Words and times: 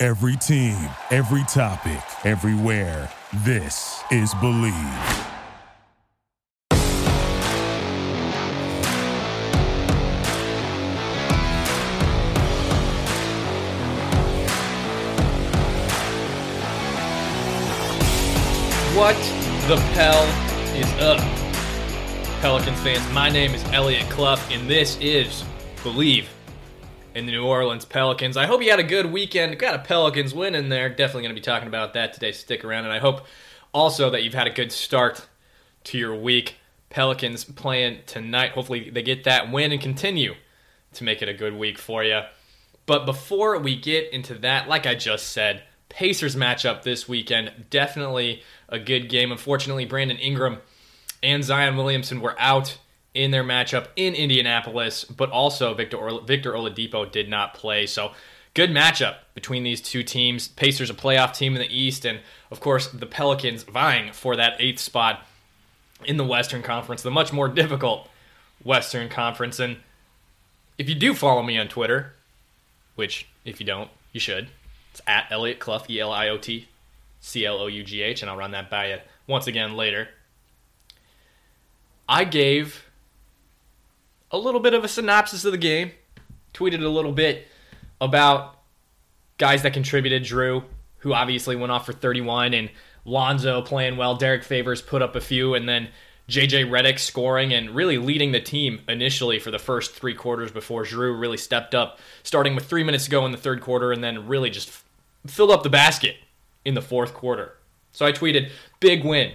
Every 0.00 0.36
team, 0.36 0.76
every 1.10 1.42
topic, 1.48 1.98
everywhere. 2.24 3.10
This 3.38 4.00
is 4.12 4.32
Bleav. 4.34 4.72
What 18.94 19.16
the 19.66 19.78
Pell 19.94 20.22
is 20.76 20.86
up? 21.00 21.18
Pelicans 22.40 22.80
fans, 22.82 23.12
my 23.12 23.28
name 23.28 23.52
is 23.52 23.64
Elliot 23.72 24.08
Clough, 24.10 24.38
and 24.52 24.70
this 24.70 24.96
is 25.00 25.42
Bleav 25.78 26.26
in 27.18 27.26
the 27.26 27.32
New 27.32 27.44
Orleans 27.44 27.84
Pelicans. 27.84 28.36
I 28.36 28.46
hope 28.46 28.62
you 28.62 28.70
had 28.70 28.78
a 28.78 28.84
good 28.84 29.12
weekend. 29.12 29.58
Got 29.58 29.74
a 29.74 29.80
Pelicans 29.80 30.32
win 30.32 30.54
in 30.54 30.68
there. 30.68 30.88
Definitely 30.88 31.22
going 31.22 31.34
to 31.34 31.40
be 31.40 31.44
talking 31.44 31.66
about 31.66 31.92
that 31.94 32.14
today. 32.14 32.30
Stick 32.30 32.64
around, 32.64 32.84
and 32.84 32.92
I 32.92 33.00
hope 33.00 33.26
also 33.74 34.08
that 34.10 34.22
you've 34.22 34.34
had 34.34 34.46
a 34.46 34.52
good 34.52 34.70
start 34.70 35.26
to 35.84 35.98
your 35.98 36.14
week. 36.14 36.56
Pelicans 36.90 37.44
playing 37.44 37.98
tonight. 38.06 38.52
Hopefully, 38.52 38.88
they 38.90 39.02
get 39.02 39.24
that 39.24 39.50
win 39.50 39.72
and 39.72 39.80
continue 39.80 40.36
to 40.94 41.04
make 41.04 41.20
it 41.20 41.28
a 41.28 41.34
good 41.34 41.56
week 41.56 41.76
for 41.76 42.04
you. 42.04 42.20
But 42.86 43.04
before 43.04 43.58
we 43.58 43.76
get 43.76 44.12
into 44.12 44.34
that, 44.36 44.68
like 44.68 44.86
I 44.86 44.94
just 44.94 45.32
said, 45.32 45.64
Pacers 45.88 46.36
matchup 46.36 46.82
this 46.82 47.08
weekend. 47.08 47.66
Definitely 47.68 48.42
a 48.68 48.78
good 48.78 49.08
game. 49.08 49.32
Unfortunately, 49.32 49.84
Brandon 49.84 50.18
Ingram 50.18 50.58
and 51.22 51.42
Zion 51.42 51.76
Williamson 51.76 52.20
were 52.20 52.36
out 52.38 52.78
in 53.18 53.32
their 53.32 53.42
matchup 53.42 53.88
in 53.96 54.14
Indianapolis, 54.14 55.02
but 55.02 55.28
also 55.30 55.74
Victor 55.74 55.98
Victor 56.24 56.52
Oladipo 56.52 57.10
did 57.10 57.28
not 57.28 57.52
play. 57.52 57.84
So 57.84 58.12
good 58.54 58.70
matchup 58.70 59.16
between 59.34 59.64
these 59.64 59.80
two 59.80 60.04
teams. 60.04 60.46
Pacers 60.46 60.88
a 60.88 60.94
playoff 60.94 61.34
team 61.34 61.56
in 61.56 61.60
the 61.60 61.76
East, 61.76 62.04
and 62.04 62.20
of 62.52 62.60
course 62.60 62.86
the 62.86 63.06
Pelicans 63.06 63.64
vying 63.64 64.12
for 64.12 64.36
that 64.36 64.54
eighth 64.60 64.78
spot 64.78 65.26
in 66.04 66.16
the 66.16 66.24
Western 66.24 66.62
Conference, 66.62 67.02
the 67.02 67.10
much 67.10 67.32
more 67.32 67.48
difficult 67.48 68.08
Western 68.62 69.08
Conference. 69.08 69.58
And 69.58 69.78
if 70.78 70.88
you 70.88 70.94
do 70.94 71.12
follow 71.12 71.42
me 71.42 71.58
on 71.58 71.66
Twitter, 71.66 72.14
which 72.94 73.26
if 73.44 73.58
you 73.58 73.66
don't, 73.66 73.90
you 74.12 74.20
should, 74.20 74.46
it's 74.92 75.02
at 75.08 75.26
Elliot 75.32 75.58
Clough, 75.58 75.82
E 75.90 75.98
L 75.98 76.12
I 76.12 76.28
O 76.28 76.38
T 76.38 76.68
C 77.18 77.44
L 77.44 77.58
O 77.58 77.66
U 77.66 77.82
G 77.82 78.00
H, 78.00 78.22
and 78.22 78.30
I'll 78.30 78.36
run 78.36 78.52
that 78.52 78.70
by 78.70 78.90
you 78.90 78.98
once 79.26 79.48
again 79.48 79.76
later. 79.76 80.08
I 82.08 82.22
gave 82.22 82.84
a 84.30 84.38
little 84.38 84.60
bit 84.60 84.74
of 84.74 84.84
a 84.84 84.88
synopsis 84.88 85.44
of 85.44 85.52
the 85.52 85.58
game, 85.58 85.92
tweeted 86.54 86.82
a 86.82 86.88
little 86.88 87.12
bit 87.12 87.46
about 88.00 88.58
guys 89.38 89.62
that 89.62 89.72
contributed. 89.72 90.24
Jrue, 90.24 90.64
who 90.98 91.12
obviously 91.12 91.56
went 91.56 91.72
off 91.72 91.86
for 91.86 91.92
31, 91.92 92.54
and 92.54 92.70
Lonzo 93.04 93.62
playing 93.62 93.96
well. 93.96 94.16
Derrick 94.16 94.44
Favors 94.44 94.82
put 94.82 95.02
up 95.02 95.16
a 95.16 95.20
few, 95.20 95.54
and 95.54 95.68
then 95.68 95.88
JJ 96.28 96.68
Redick 96.68 96.98
scoring 96.98 97.54
and 97.54 97.70
really 97.70 97.96
leading 97.96 98.32
the 98.32 98.40
team 98.40 98.80
initially 98.86 99.38
for 99.38 99.50
the 99.50 99.58
first 99.58 99.94
three 99.94 100.14
quarters 100.14 100.52
before 100.52 100.84
Jrue 100.84 101.18
really 101.18 101.38
stepped 101.38 101.74
up, 101.74 101.98
starting 102.22 102.54
with 102.54 102.66
three 102.66 102.84
minutes 102.84 103.04
to 103.04 103.10
go 103.10 103.24
in 103.24 103.32
the 103.32 103.38
third 103.38 103.62
quarter, 103.62 103.92
and 103.92 104.04
then 104.04 104.28
really 104.28 104.50
just 104.50 104.70
filled 105.26 105.50
up 105.50 105.62
the 105.62 105.70
basket 105.70 106.16
in 106.64 106.74
the 106.74 106.82
fourth 106.82 107.14
quarter. 107.14 107.54
So 107.92 108.04
I 108.04 108.12
tweeted, 108.12 108.50
big 108.78 109.04
win 109.04 109.32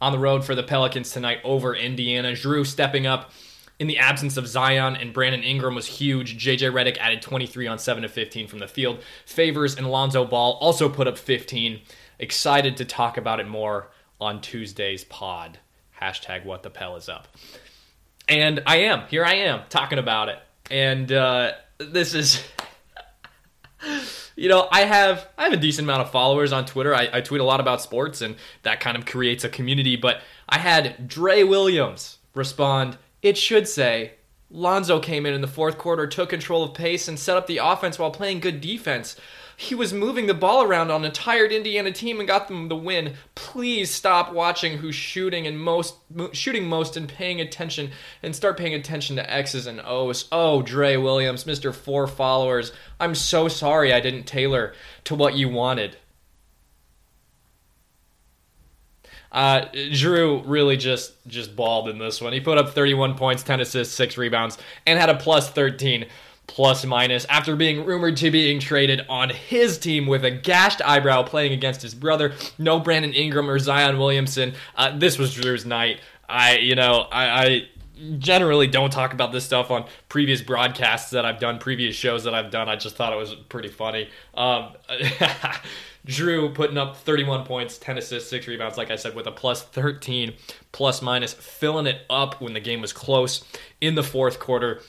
on 0.00 0.12
the 0.12 0.18
road 0.18 0.44
for 0.44 0.54
the 0.54 0.62
Pelicans 0.62 1.10
tonight 1.10 1.38
over 1.44 1.74
Indiana. 1.74 2.32
Jrue 2.32 2.66
stepping 2.66 3.06
up 3.06 3.30
in 3.78 3.86
the 3.86 3.98
absence 3.98 4.36
of 4.36 4.46
Zion 4.46 4.96
and 4.96 5.12
Brandon 5.12 5.42
Ingram 5.42 5.74
was 5.74 5.86
huge. 5.86 6.42
JJ 6.42 6.72
Redick 6.72 6.96
added 6.98 7.20
23 7.20 7.66
on 7.66 7.78
7 7.78 8.04
of 8.04 8.10
15 8.10 8.48
from 8.48 8.58
the 8.58 8.68
field. 8.68 9.00
Favors 9.26 9.76
and 9.76 9.90
Lonzo 9.90 10.24
Ball 10.24 10.52
also 10.60 10.88
put 10.88 11.06
up 11.06 11.18
15. 11.18 11.80
Excited 12.18 12.76
to 12.78 12.84
talk 12.84 13.18
about 13.18 13.40
it 13.40 13.48
more 13.48 13.90
on 14.20 14.40
Tuesday's 14.40 15.04
pod. 15.04 15.58
Hashtag 16.00 16.44
what 16.44 16.62
the 16.62 16.70
Pell 16.70 16.96
is 16.96 17.08
up. 17.08 17.28
And 18.28 18.62
I 18.66 18.78
am. 18.78 19.02
Here 19.08 19.24
I 19.24 19.34
am 19.34 19.62
talking 19.68 19.98
about 19.98 20.28
it. 20.30 20.38
And 20.70 21.12
uh, 21.12 21.52
this 21.78 22.14
is. 22.14 22.42
you 24.36 24.48
know, 24.48 24.68
I 24.70 24.82
have 24.82 25.28
I 25.38 25.44
have 25.44 25.52
a 25.52 25.58
decent 25.58 25.86
amount 25.86 26.02
of 26.02 26.10
followers 26.10 26.52
on 26.52 26.66
Twitter. 26.66 26.94
I, 26.94 27.08
I, 27.12 27.20
tweet 27.20 27.40
a 27.40 27.44
lot 27.44 27.60
about 27.60 27.82
sports, 27.82 28.20
and 28.20 28.36
that 28.62 28.80
kind 28.80 28.96
of 28.96 29.06
creates 29.06 29.44
a 29.44 29.48
community. 29.48 29.96
But 29.96 30.22
I 30.48 30.58
had 30.58 31.06
Dre 31.06 31.42
Williams 31.42 32.18
respond. 32.34 32.98
It 33.26 33.36
should 33.36 33.66
say 33.66 34.12
Lonzo 34.50 35.00
came 35.00 35.26
in 35.26 35.34
in 35.34 35.40
the 35.40 35.48
fourth 35.48 35.78
quarter, 35.78 36.06
took 36.06 36.28
control 36.28 36.62
of 36.62 36.74
pace, 36.74 37.08
and 37.08 37.18
set 37.18 37.36
up 37.36 37.48
the 37.48 37.58
offense 37.58 37.98
while 37.98 38.12
playing 38.12 38.38
good 38.38 38.60
defense 38.60 39.16
he 39.56 39.74
was 39.74 39.92
moving 39.92 40.26
the 40.26 40.34
ball 40.34 40.62
around 40.62 40.90
on 40.90 41.04
a 41.04 41.10
tired 41.10 41.50
Indiana 41.50 41.90
team 41.90 42.18
and 42.18 42.28
got 42.28 42.46
them 42.46 42.68
the 42.68 42.76
win. 42.76 43.14
Please 43.34 43.90
stop 43.90 44.32
watching 44.32 44.78
who's 44.78 44.94
shooting 44.94 45.46
and 45.46 45.58
most 45.58 45.96
shooting 46.32 46.68
most 46.68 46.96
and 46.96 47.08
paying 47.08 47.40
attention 47.40 47.90
and 48.22 48.36
start 48.36 48.58
paying 48.58 48.74
attention 48.74 49.16
to 49.16 49.32
X's 49.32 49.66
and 49.66 49.80
O's. 49.80 50.28
Oh, 50.30 50.60
Dre 50.60 50.96
Williams, 50.96 51.44
Mr. 51.44 51.74
Four 51.74 52.06
Followers. 52.06 52.72
I'm 53.00 53.14
so 53.14 53.48
sorry 53.48 53.94
I 53.94 54.00
didn't 54.00 54.24
tailor 54.24 54.74
to 55.04 55.14
what 55.14 55.34
you 55.34 55.48
wanted. 55.48 55.96
Uh, 59.32 59.66
Jrue 59.72 60.42
really 60.46 60.76
just 60.76 61.12
just 61.26 61.54
balled 61.56 61.88
in 61.88 61.98
this 61.98 62.20
one. 62.20 62.32
He 62.32 62.40
put 62.40 62.58
up 62.58 62.70
31 62.70 63.16
points, 63.16 63.42
10 63.42 63.60
assists, 63.60 63.94
6 63.94 64.16
rebounds, 64.16 64.58
and 64.86 64.98
had 64.98 65.10
a 65.10 65.16
plus 65.16 65.50
13 65.50 66.06
plus 66.46 66.84
minus 66.84 67.24
after 67.24 67.56
being 67.56 67.84
rumored 67.84 68.16
to 68.16 68.30
being 68.30 68.60
traded 68.60 69.04
on 69.08 69.30
his 69.30 69.78
team 69.78 70.06
with 70.06 70.24
a 70.24 70.30
gashed 70.30 70.80
eyebrow 70.82 71.22
playing 71.22 71.52
against 71.52 71.82
his 71.82 71.94
brother. 71.94 72.34
No 72.58 72.78
Brandon 72.78 73.12
Ingram 73.12 73.50
or 73.50 73.58
Zion 73.58 73.98
Williamson. 73.98 74.54
Uh, 74.76 74.96
this 74.96 75.18
was 75.18 75.34
Jrue's 75.34 75.66
night. 75.66 76.00
I, 76.28 76.58
you 76.58 76.74
know, 76.74 77.06
I, 77.10 77.44
I 77.44 77.68
generally 78.18 78.66
don't 78.66 78.90
talk 78.90 79.12
about 79.12 79.32
this 79.32 79.44
stuff 79.44 79.70
on 79.70 79.86
previous 80.08 80.42
broadcasts 80.42 81.10
that 81.10 81.24
I've 81.24 81.38
done, 81.38 81.58
previous 81.58 81.96
shows 81.96 82.24
that 82.24 82.34
I've 82.34 82.50
done. 82.50 82.68
I 82.68 82.76
just 82.76 82.96
thought 82.96 83.12
it 83.12 83.16
was 83.16 83.34
pretty 83.48 83.68
funny. 83.68 84.08
Um, 84.34 84.72
Jrue 86.06 86.54
putting 86.54 86.78
up 86.78 86.96
31 86.96 87.44
points, 87.44 87.78
10 87.78 87.98
assists, 87.98 88.30
6 88.30 88.46
rebounds, 88.46 88.78
like 88.78 88.90
I 88.90 88.96
said, 88.96 89.16
with 89.16 89.26
a 89.26 89.32
plus 89.32 89.62
13, 89.62 90.34
plus 90.70 91.02
minus, 91.02 91.34
filling 91.34 91.86
it 91.86 92.02
up 92.08 92.40
when 92.40 92.52
the 92.52 92.60
game 92.60 92.80
was 92.80 92.92
close 92.92 93.44
in 93.80 93.96
the 93.96 94.04
fourth 94.04 94.38
quarter 94.38 94.80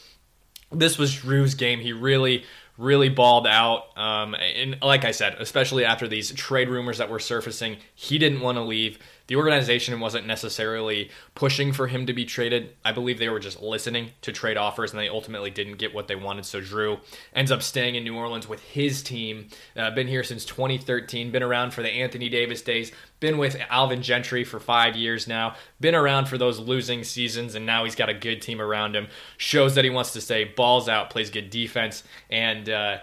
this 0.72 0.97
was 0.97 1.16
Jrue's 1.16 1.56
game. 1.56 1.79
He 1.79 1.94
really, 1.94 2.44
really 2.78 3.09
balled 3.09 3.47
out. 3.47 3.97
Um, 3.97 4.35
and 4.35 4.78
like 4.81 5.06
I 5.06 5.12
said, 5.12 5.35
especially 5.40 5.85
after 5.85 6.07
these 6.07 6.31
trade 6.34 6.69
rumors 6.69 6.97
that 6.97 7.09
were 7.09 7.19
surfacing, 7.19 7.78
he 7.96 8.17
didn't 8.17 8.41
want 8.41 8.57
to 8.57 8.63
leave. 8.63 9.00
The 9.28 9.36
organization 9.36 10.00
wasn't 10.00 10.26
necessarily 10.26 11.12
pushing 11.36 11.74
for 11.74 11.88
him 11.88 12.06
to 12.06 12.14
be 12.14 12.24
traded. 12.24 12.74
I 12.86 12.94
believe 12.94 13.20
they 13.20 13.28
were 13.28 13.40
just 13.40 13.62
listening 13.62 14.12
to 14.22 14.32
trade 14.32 14.56
offers, 14.56 14.92
and 14.92 15.00
they 15.00 15.10
ultimately 15.10 15.50
didn't 15.50 15.78
get 15.78 15.94
what 15.94 16.08
they 16.08 16.16
wanted. 16.16 16.46
So 16.46 16.62
Jrue 16.62 17.00
ends 17.34 17.52
up 17.52 17.62
staying 17.62 17.96
in 17.96 18.06
New 18.06 18.16
Orleans 18.16 18.48
with 18.48 18.62
his 18.62 19.04
team. 19.04 19.50
Uh, 19.76 19.92
been 19.92 20.08
here 20.08 20.24
since 20.24 20.46
2013. 20.46 21.32
Been 21.32 21.44
around 21.44 21.72
for 21.74 21.82
the 21.82 21.90
Anthony 21.90 22.29
Davis 22.29 22.62
days. 22.62 22.94
Been 23.20 23.38
with 23.38 23.58
Alvin 23.70 24.02
Gentry 24.02 24.46
for 24.46 24.62
five 24.62 24.96
years 24.96 25.28
now. 25.28 25.56
Been 25.82 25.96
around 25.96 26.28
for 26.28 26.38
those 26.38 26.59
losing 26.59 27.03
seasons, 27.03 27.56
and 27.56 27.66
now 27.66 27.84
he's 27.84 27.96
got 27.96 28.08
a 28.09 28.14
good 28.14 28.41
team 28.41 28.62
around 28.62 28.96
him. 28.96 29.08
Shows 29.35 29.76
that 29.76 29.84
he 29.84 29.90
wants 29.90 30.14
to 30.14 30.22
stay. 30.22 30.46
Balls 30.46 30.88
out, 30.88 31.09
plays 31.09 31.30
good 31.30 31.50
defense, 31.50 32.03
and. 32.30 32.70
Uh, 32.70 33.00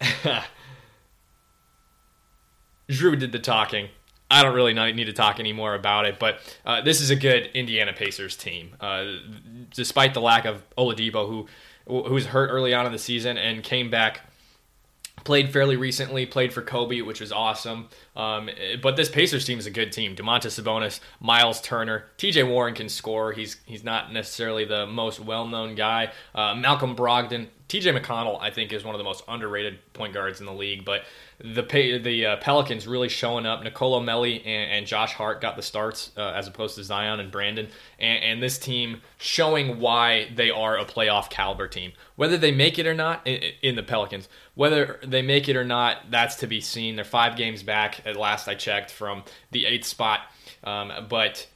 Jrue 2.90 3.18
did 3.18 3.30
the 3.30 3.38
talking 3.38 3.88
I 4.30 4.42
don't 4.42 4.54
really 4.54 4.74
need 4.74 5.06
to 5.06 5.12
talk 5.12 5.40
anymore 5.40 5.74
about 5.74 6.06
it, 6.06 6.18
but 6.18 6.38
uh, 6.64 6.80
this 6.82 7.00
is 7.00 7.10
a 7.10 7.16
good 7.16 7.50
Indiana 7.54 7.92
Pacers 7.92 8.36
team. 8.36 8.76
Uh, 8.80 9.06
despite 9.74 10.14
the 10.14 10.20
lack 10.20 10.44
of 10.44 10.62
Oladipo, 10.76 11.28
who 11.28 11.46
who 11.86 12.14
was 12.14 12.26
hurt 12.26 12.48
early 12.48 12.72
on 12.72 12.86
in 12.86 12.92
the 12.92 12.98
season 12.98 13.36
and 13.36 13.64
came 13.64 13.90
back, 13.90 14.20
played 15.24 15.52
fairly 15.52 15.76
recently, 15.76 16.24
played 16.26 16.52
for 16.52 16.62
Kobe, 16.62 17.00
which 17.00 17.20
was 17.20 17.32
awesome. 17.32 17.88
Um, 18.14 18.48
but 18.82 18.96
this 18.96 19.08
Pacers 19.08 19.44
team 19.44 19.58
is 19.58 19.66
a 19.66 19.70
good 19.70 19.90
team. 19.92 20.14
Domantas 20.14 20.60
Sabonis, 20.60 21.00
Miles 21.20 21.60
Turner, 21.60 22.04
T.J. 22.16 22.44
Warren 22.44 22.74
can 22.74 22.88
score. 22.88 23.32
He's 23.32 23.56
he's 23.66 23.84
not 23.84 24.12
necessarily 24.12 24.64
the 24.64 24.86
most 24.86 25.20
well 25.20 25.46
known 25.46 25.74
guy. 25.74 26.12
Uh, 26.34 26.54
Malcolm 26.54 26.94
Brogdon 26.94 27.48
TJ 27.70 27.96
McConnell, 27.96 28.40
I 28.40 28.50
think, 28.50 28.72
is 28.72 28.82
one 28.82 28.96
of 28.96 28.98
the 28.98 29.04
most 29.04 29.22
underrated 29.28 29.78
point 29.92 30.12
guards 30.12 30.40
in 30.40 30.46
the 30.46 30.52
league. 30.52 30.84
But 30.84 31.04
the 31.38 31.62
the 32.02 32.26
uh, 32.26 32.36
Pelicans 32.38 32.84
really 32.88 33.08
showing 33.08 33.46
up. 33.46 33.62
Nicolo 33.62 34.00
Melli 34.00 34.40
and, 34.44 34.72
and 34.72 34.86
Josh 34.88 35.12
Hart 35.12 35.40
got 35.40 35.54
the 35.54 35.62
starts 35.62 36.10
uh, 36.16 36.32
as 36.32 36.48
opposed 36.48 36.74
to 36.74 36.84
Zion 36.84 37.20
and 37.20 37.30
Brandon. 37.30 37.68
And, 38.00 38.24
and, 38.24 38.42
this 38.42 38.58
team 38.58 39.02
showing 39.18 39.78
why 39.78 40.30
they 40.34 40.50
are 40.50 40.78
a 40.78 40.84
playoff 40.84 41.30
caliber 41.30 41.68
team. 41.68 41.92
Whether 42.16 42.36
they 42.36 42.50
make 42.50 42.76
it 42.80 42.88
or 42.88 42.94
not 42.94 43.24
in, 43.24 43.52
in, 43.62 43.76
the 43.76 43.84
Pelicans, 43.84 44.28
whether 44.54 44.98
they 45.06 45.22
make 45.22 45.48
it 45.48 45.54
or 45.54 45.64
not, 45.64 46.10
that's 46.10 46.34
to 46.36 46.48
be 46.48 46.60
seen. 46.60 46.96
They're 46.96 47.04
five 47.04 47.36
games 47.36 47.62
back 47.62 48.04
at 48.04 48.16
last 48.16 48.48
I 48.48 48.56
checked 48.56 48.90
from 48.90 49.22
the 49.52 49.64
eighth 49.66 49.86
spot. 49.86 50.22
Um, 50.64 50.92
but 51.08 51.46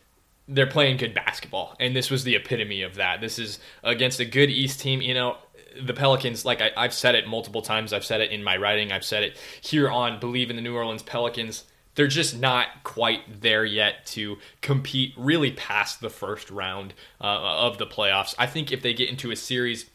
they're 0.46 0.66
playing 0.66 0.98
good 0.98 1.14
basketball, 1.14 1.74
and 1.80 1.96
this 1.96 2.10
was 2.10 2.24
the 2.24 2.36
epitome 2.36 2.82
of 2.82 2.96
that. 2.96 3.20
This 3.20 3.38
is 3.38 3.58
against 3.82 4.20
a 4.20 4.24
good 4.24 4.50
East 4.50 4.80
team. 4.80 5.00
You 5.00 5.14
know, 5.14 5.38
the 5.80 5.94
Pelicans, 5.94 6.44
like 6.44 6.60
I, 6.60 6.70
have 6.76 6.94
said 6.94 7.14
it 7.14 7.26
multiple 7.26 7.62
times, 7.62 7.92
I've 7.92 8.04
said 8.04 8.20
it 8.20 8.30
in 8.30 8.42
my 8.42 8.56
writing, 8.56 8.92
I've 8.92 9.04
said 9.04 9.22
it 9.22 9.36
here 9.60 9.88
on 9.90 10.20
Bleav 10.20 10.50
in 10.50 10.56
the 10.56 10.62
New 10.62 10.74
Orleans 10.74 11.02
Pelicans. 11.02 11.64
They're 11.94 12.06
just 12.08 12.38
not 12.38 12.82
quite 12.82 13.42
there 13.42 13.64
yet 13.64 14.06
to 14.06 14.38
compete 14.60 15.14
really 15.16 15.52
past 15.52 16.00
the 16.00 16.10
first 16.10 16.50
round 16.50 16.92
uh, 17.20 17.24
of 17.24 17.78
the 17.78 17.86
playoffs. 17.86 18.34
I 18.36 18.46
think 18.46 18.72
if 18.72 18.82
they 18.82 18.92
get 18.94 19.08
into 19.08 19.30
a 19.30 19.36
series 19.36 19.86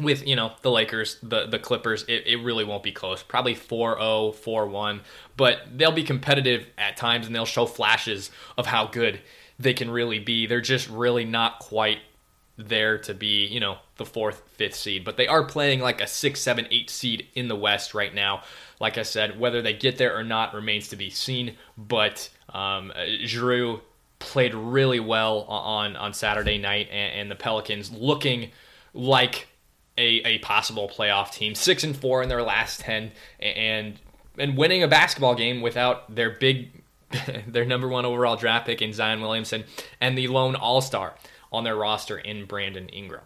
with 0.00 0.26
you 0.26 0.36
know 0.36 0.52
the 0.62 0.70
Lakers, 0.70 1.18
the 1.22 1.46
the 1.46 1.58
Clippers, 1.58 2.04
it, 2.08 2.26
it 2.26 2.36
really 2.36 2.64
won't 2.64 2.82
be 2.82 2.92
close. 2.92 3.22
Probably 3.22 3.54
4-0, 3.54 4.34
4-1, 4.34 5.00
but 5.36 5.60
they'll 5.76 5.92
be 5.92 6.04
competitive 6.04 6.66
at 6.78 6.96
times 6.96 7.26
and 7.26 7.34
they'll 7.34 7.44
show 7.44 7.66
flashes 7.66 8.30
of 8.56 8.66
how 8.66 8.86
good 8.86 9.20
they 9.58 9.74
can 9.74 9.90
really 9.90 10.20
be. 10.20 10.46
They're 10.46 10.60
just 10.60 10.88
really 10.88 11.24
not 11.24 11.58
quite 11.58 11.98
there 12.58 12.98
to 12.98 13.14
be, 13.14 13.46
you 13.46 13.60
know, 13.60 13.78
the 13.96 14.04
fourth, 14.04 14.42
fifth 14.56 14.74
seed. 14.74 15.04
But 15.04 15.16
they 15.16 15.28
are 15.28 15.44
playing 15.44 15.80
like 15.80 16.00
a 16.00 16.06
six, 16.06 16.40
seven, 16.40 16.66
eight 16.70 16.90
seed 16.90 17.26
in 17.34 17.48
the 17.48 17.56
West 17.56 17.94
right 17.94 18.12
now. 18.12 18.42
Like 18.80 18.98
I 18.98 19.02
said, 19.02 19.38
whether 19.38 19.62
they 19.62 19.72
get 19.72 19.96
there 19.96 20.16
or 20.16 20.24
not 20.24 20.52
remains 20.52 20.88
to 20.88 20.96
be 20.96 21.08
seen. 21.08 21.56
But 21.76 22.28
um, 22.48 22.92
Jrue 22.96 23.80
played 24.18 24.54
really 24.54 25.00
well 25.00 25.42
on 25.42 25.96
on 25.96 26.12
Saturday 26.12 26.58
night, 26.58 26.88
and, 26.90 27.20
and 27.20 27.30
the 27.30 27.36
Pelicans 27.36 27.92
looking 27.92 28.50
like 28.92 29.46
a, 29.96 30.20
a 30.26 30.38
possible 30.38 30.88
playoff 30.88 31.32
team, 31.32 31.54
six 31.54 31.84
and 31.84 31.96
four 31.96 32.22
in 32.22 32.28
their 32.28 32.42
last 32.42 32.80
ten, 32.80 33.12
and 33.38 33.98
and 34.36 34.56
winning 34.56 34.82
a 34.82 34.88
basketball 34.88 35.34
game 35.34 35.60
without 35.60 36.12
their 36.12 36.30
big, 36.30 36.70
their 37.46 37.64
number 37.64 37.86
one 37.86 38.04
overall 38.04 38.36
draft 38.36 38.66
pick 38.66 38.82
in 38.82 38.92
Zion 38.92 39.20
Williamson 39.20 39.64
and 40.00 40.18
the 40.18 40.26
lone 40.28 40.56
All 40.56 40.80
Star 40.80 41.14
on 41.52 41.64
their 41.64 41.76
roster 41.76 42.18
in 42.18 42.44
Brandon 42.44 42.88
Ingram. 42.88 43.22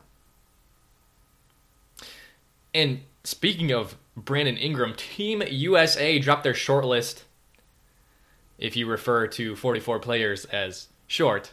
And 2.75 3.01
speaking 3.25 3.71
of 3.71 3.97
Brandon 4.17 4.57
Ingram, 4.57 4.95
Team 4.95 5.43
USA 5.49 6.19
dropped 6.19 6.45
their 6.45 6.55
short 6.55 6.85
list, 6.85 7.25
if 8.59 8.77
you 8.77 8.87
refer 8.87 9.27
to 9.27 9.57
44 9.57 9.99
players 9.99 10.45
as 10.47 10.89
short, 11.07 11.53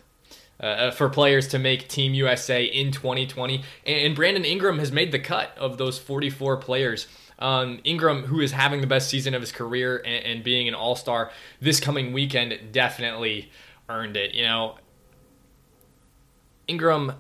uh, 0.62 0.66
uh 0.66 0.92
for 0.92 1.10
players 1.10 1.48
to 1.50 1.60
make 1.60 1.88
Team 1.88 2.14
USA 2.14 2.64
in 2.64 2.92
2020. 2.92 3.64
And 3.86 4.16
Brandon 4.16 4.46
Ingram 4.46 4.80
has 4.80 4.92
made 4.92 5.12
the 5.12 5.20
cut 5.20 5.58
of 5.58 5.78
those 5.78 5.98
44 5.98 6.58
players. 6.58 7.08
Um, 7.40 7.80
Ingram, 7.86 8.24
who 8.24 8.42
is 8.42 8.52
having 8.52 8.82
the 8.82 8.88
best 8.88 9.10
season 9.10 9.34
of 9.34 9.42
his 9.42 9.54
career 9.54 9.98
and, 10.06 10.26
and 10.26 10.44
being 10.44 10.68
an 10.68 10.76
all 10.76 10.96
star 10.96 11.32
this 11.62 11.80
coming 11.80 12.12
weekend, 12.12 12.58
definitely 12.74 13.50
earned 13.88 14.18
it. 14.18 14.36
You 14.36 14.44
know, 14.44 14.76
Ingram, 16.70 17.14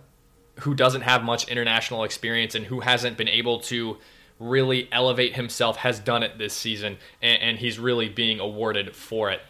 who 0.59 0.75
doesn't 0.75 1.01
have 1.01 1.23
much 1.23 1.47
international 1.47 2.03
experience 2.03 2.55
and 2.55 2.65
who 2.65 2.81
hasn't 2.81 3.17
been 3.17 3.27
able 3.27 3.59
to 3.61 3.97
really 4.39 4.87
elevate 4.91 5.35
himself, 5.35 5.77
has 5.77 5.99
done 5.99 6.23
it 6.23 6.37
this 6.37 6.53
season, 6.53 6.97
and, 7.21 7.41
and 7.41 7.57
he's 7.57 7.77
really 7.77 8.07
being 8.07 8.39
awarded 8.39 8.95
for 8.95 9.31
it 9.31 9.41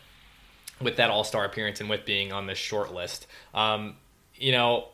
with 0.82 0.98
that 0.98 1.10
All 1.10 1.24
Star 1.24 1.46
appearance 1.46 1.82
and 1.82 1.90
with 1.90 2.06
being 2.06 2.32
on 2.32 2.48
this 2.48 2.58
short 2.58 2.94
list. 2.94 3.28
Um, 3.54 3.96
you 4.36 4.52
know, 4.52 4.88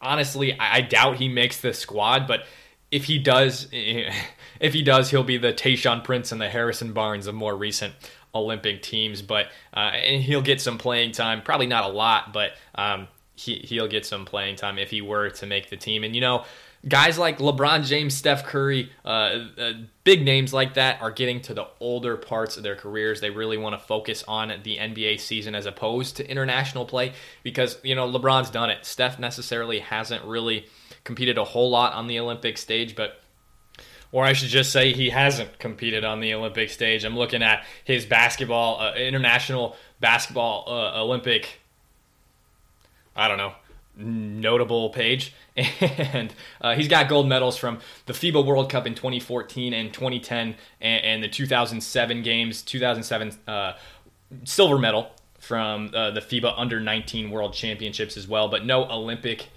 honestly, 0.00 0.58
I, 0.58 0.76
I 0.76 0.80
doubt 0.82 1.16
he 1.16 1.28
makes 1.28 1.60
the 1.60 1.72
squad, 1.72 2.26
but 2.26 2.44
if 2.90 3.04
he 3.04 3.18
does, 3.18 3.68
if 3.72 4.74
he 4.74 4.82
does, 4.82 5.10
he'll 5.10 5.24
be 5.24 5.38
the 5.38 5.52
Tayshaun 5.52 6.04
Prince 6.04 6.32
and 6.32 6.40
the 6.40 6.48
Harrison 6.48 6.92
Barnes 6.92 7.26
of 7.26 7.34
more 7.34 7.56
recent 7.56 7.94
Olympic 8.34 8.82
teams. 8.82 9.22
But 9.22 9.46
uh, 9.74 9.92
and 9.94 10.22
he'll 10.22 10.42
get 10.42 10.60
some 10.60 10.78
playing 10.78 11.12
time, 11.12 11.42
probably 11.42 11.66
not 11.66 11.84
a 11.84 11.92
lot, 11.92 12.32
but 12.32 12.52
um, 12.74 13.08
he 13.40 13.56
he'll 13.64 13.88
get 13.88 14.04
some 14.04 14.24
playing 14.24 14.56
time 14.56 14.78
if 14.78 14.90
he 14.90 15.00
were 15.00 15.30
to 15.30 15.46
make 15.46 15.70
the 15.70 15.76
team. 15.76 16.04
And 16.04 16.14
you 16.14 16.20
know, 16.20 16.44
guys 16.86 17.18
like 17.18 17.38
LeBron 17.38 17.86
James, 17.86 18.14
Steph 18.14 18.44
Curry, 18.44 18.90
uh, 19.04 19.46
uh, 19.58 19.72
big 20.04 20.24
names 20.24 20.52
like 20.52 20.74
that 20.74 21.00
are 21.00 21.10
getting 21.10 21.40
to 21.42 21.54
the 21.54 21.66
older 21.80 22.16
parts 22.16 22.56
of 22.56 22.62
their 22.62 22.76
careers. 22.76 23.20
They 23.20 23.30
really 23.30 23.56
want 23.56 23.78
to 23.80 23.86
focus 23.86 24.22
on 24.28 24.48
the 24.62 24.76
NBA 24.76 25.20
season 25.20 25.54
as 25.54 25.66
opposed 25.66 26.16
to 26.16 26.30
international 26.30 26.84
play 26.84 27.14
because 27.42 27.78
you 27.82 27.94
know 27.94 28.10
LeBron's 28.10 28.50
done 28.50 28.70
it. 28.70 28.84
Steph 28.84 29.18
necessarily 29.18 29.78
hasn't 29.78 30.24
really 30.24 30.66
competed 31.04 31.38
a 31.38 31.44
whole 31.44 31.70
lot 31.70 31.94
on 31.94 32.06
the 32.06 32.18
Olympic 32.18 32.58
stage, 32.58 32.94
but 32.94 33.20
or 34.12 34.24
I 34.24 34.34
should 34.34 34.48
just 34.48 34.72
say 34.72 34.92
he 34.92 35.10
hasn't 35.10 35.58
competed 35.58 36.04
on 36.04 36.20
the 36.20 36.34
Olympic 36.34 36.68
stage. 36.70 37.04
I'm 37.04 37.16
looking 37.16 37.42
at 37.42 37.64
his 37.84 38.04
basketball, 38.04 38.80
uh, 38.80 38.94
international 38.94 39.76
basketball 40.00 40.64
uh, 40.66 41.00
Olympic 41.00 41.60
I 43.14 43.28
don't 43.28 43.38
know, 43.38 43.52
notable 43.96 44.90
page. 44.90 45.34
And 46.12 46.32
uh, 46.60 46.74
he's 46.74 46.88
got 46.88 47.08
gold 47.08 47.28
medals 47.28 47.56
from 47.56 47.80
the 48.06 48.12
FIBA 48.12 48.44
World 48.44 48.70
Cup 48.70 48.86
in 48.86 48.94
2014 48.94 49.74
and 49.74 49.92
2010, 49.92 50.56
and, 50.80 51.04
and 51.04 51.22
the 51.22 51.28
2007 51.28 52.22
games, 52.22 52.62
2007 52.62 53.32
uh, 53.46 53.74
silver 54.44 54.78
medal 54.78 55.10
from 55.38 55.90
uh, 55.94 56.10
the 56.10 56.20
FIBA 56.20 56.54
Under 56.56 56.80
19 56.80 57.30
World 57.30 57.52
Championships 57.52 58.16
as 58.16 58.26
well, 58.26 58.48
but 58.48 58.64
no 58.64 58.84
Olympic 58.84 59.48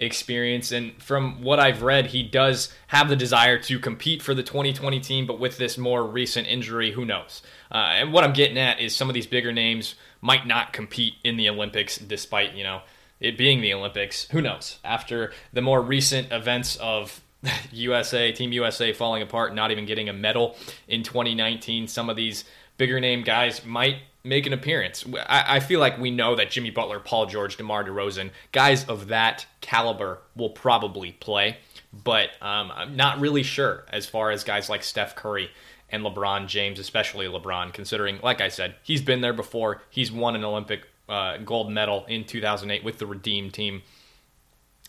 experience. 0.00 0.72
And 0.72 1.00
from 1.02 1.42
what 1.42 1.60
I've 1.60 1.82
read, 1.82 2.06
he 2.06 2.22
does 2.22 2.72
have 2.88 3.08
the 3.08 3.16
desire 3.16 3.58
to 3.58 3.78
compete 3.78 4.22
for 4.22 4.34
the 4.34 4.42
2020 4.42 4.98
team, 5.00 5.26
but 5.26 5.38
with 5.38 5.58
this 5.58 5.76
more 5.76 6.04
recent 6.04 6.48
injury, 6.48 6.92
who 6.92 7.04
knows? 7.04 7.42
Uh, 7.70 7.92
and 7.94 8.12
what 8.12 8.24
I'm 8.24 8.32
getting 8.32 8.58
at 8.58 8.80
is 8.80 8.96
some 8.96 9.08
of 9.08 9.14
these 9.14 9.26
bigger 9.26 9.52
names 9.52 9.94
might 10.20 10.46
not 10.46 10.72
compete 10.72 11.14
in 11.22 11.36
the 11.36 11.48
Olympics 11.48 11.98
despite, 11.98 12.54
you 12.54 12.64
know, 12.64 12.82
it 13.20 13.36
being 13.36 13.60
the 13.60 13.74
Olympics. 13.74 14.26
Who 14.30 14.40
knows? 14.40 14.78
After 14.84 15.32
the 15.52 15.62
more 15.62 15.82
recent 15.82 16.32
events 16.32 16.76
of 16.76 17.20
USA, 17.72 18.32
Team 18.32 18.52
USA 18.52 18.92
falling 18.92 19.22
apart, 19.22 19.54
not 19.54 19.70
even 19.70 19.86
getting 19.86 20.08
a 20.08 20.12
medal 20.12 20.56
in 20.88 21.02
2019, 21.02 21.86
some 21.86 22.10
of 22.10 22.16
these 22.16 22.44
bigger 22.76 23.00
name 23.00 23.22
guys 23.22 23.64
might 23.64 23.96
make 24.24 24.46
an 24.46 24.52
appearance. 24.52 25.04
I, 25.28 25.56
I, 25.56 25.60
feel 25.60 25.80
like 25.80 25.98
we 25.98 26.10
know 26.10 26.34
that 26.36 26.50
Jimmy 26.50 26.70
Butler, 26.70 27.00
Paul 27.00 27.26
George, 27.26 27.56
DeMar 27.56 27.84
DeRozan, 27.84 28.30
guys 28.52 28.84
of 28.84 29.08
that 29.08 29.46
caliber 29.60 30.18
will 30.36 30.50
probably 30.50 31.12
play, 31.12 31.56
but 31.92 32.30
um, 32.42 32.70
I'm 32.74 32.96
not 32.96 33.20
really 33.20 33.42
sure 33.42 33.84
as 33.88 34.06
far 34.06 34.30
as 34.30 34.44
guys 34.44 34.68
like 34.68 34.82
Steph 34.82 35.16
Curry 35.16 35.50
and 35.90 36.04
LeBron 36.04 36.46
James, 36.46 36.78
especially 36.78 37.26
LeBron, 37.26 37.72
considering, 37.72 38.18
like 38.22 38.40
I 38.40 38.48
said, 38.48 38.76
he's 38.82 39.02
been 39.02 39.20
there 39.20 39.32
before. 39.32 39.82
He's 39.90 40.12
won 40.12 40.36
an 40.36 40.44
Olympic 40.44 40.86
uh, 41.10 41.38
gold 41.38 41.70
medal 41.70 42.06
in 42.06 42.24
2008 42.24 42.84
with 42.84 42.98
the 42.98 43.06
Redeem 43.06 43.50
team. 43.50 43.82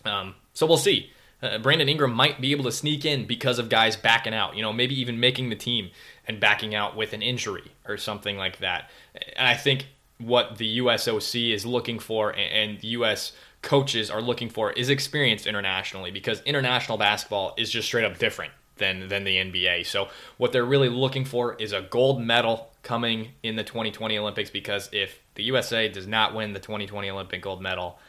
Um, 0.05 0.35
so 0.53 0.65
we'll 0.65 0.77
see. 0.77 1.11
Uh, 1.41 1.57
Brandon 1.57 1.89
Ingram 1.89 2.13
might 2.13 2.39
be 2.39 2.51
able 2.51 2.65
to 2.65 2.71
sneak 2.71 3.03
in 3.03 3.25
because 3.25 3.57
of 3.57 3.67
guys 3.67 3.95
backing 3.95 4.33
out, 4.33 4.55
you 4.55 4.61
know, 4.61 4.71
maybe 4.71 4.99
even 4.99 5.19
making 5.19 5.49
the 5.49 5.55
team 5.55 5.89
and 6.27 6.39
backing 6.39 6.75
out 6.75 6.95
with 6.95 7.13
an 7.13 7.21
injury 7.21 7.71
or 7.87 7.97
something 7.97 8.37
like 8.37 8.59
that. 8.59 8.91
And 9.35 9.47
I 9.47 9.55
think 9.55 9.87
what 10.19 10.57
the 10.57 10.77
USOC 10.77 11.51
is 11.51 11.65
looking 11.65 11.97
for 11.97 12.35
and 12.35 12.83
US 12.83 13.33
coaches 13.63 14.11
are 14.11 14.21
looking 14.21 14.49
for 14.49 14.71
is 14.71 14.89
experience 14.89 15.47
internationally 15.47 16.11
because 16.11 16.41
international 16.41 16.97
basketball 16.97 17.55
is 17.57 17.71
just 17.71 17.87
straight 17.87 18.05
up 18.05 18.19
different 18.19 18.51
than 18.77 19.07
than 19.07 19.23
the 19.23 19.37
NBA. 19.37 19.85
So 19.85 20.09
what 20.37 20.51
they're 20.51 20.65
really 20.65 20.89
looking 20.89 21.25
for 21.25 21.55
is 21.55 21.73
a 21.73 21.81
gold 21.81 22.21
medal 22.21 22.71
coming 22.83 23.29
in 23.43 23.55
the 23.55 23.63
2020 23.63 24.17
Olympics 24.17 24.49
because 24.49 24.89
if 24.91 25.20
the 25.35 25.43
USA 25.43 25.87
does 25.87 26.07
not 26.07 26.33
win 26.33 26.53
the 26.53 26.59
2020 26.59 27.09
Olympic 27.09 27.41
gold 27.41 27.61
medal, 27.61 27.99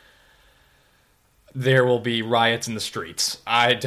there 1.55 1.85
will 1.85 1.99
be 1.99 2.23
riots 2.23 2.69
in 2.69 2.75
the 2.75 2.81
streets. 2.81 3.39
I 3.47 3.81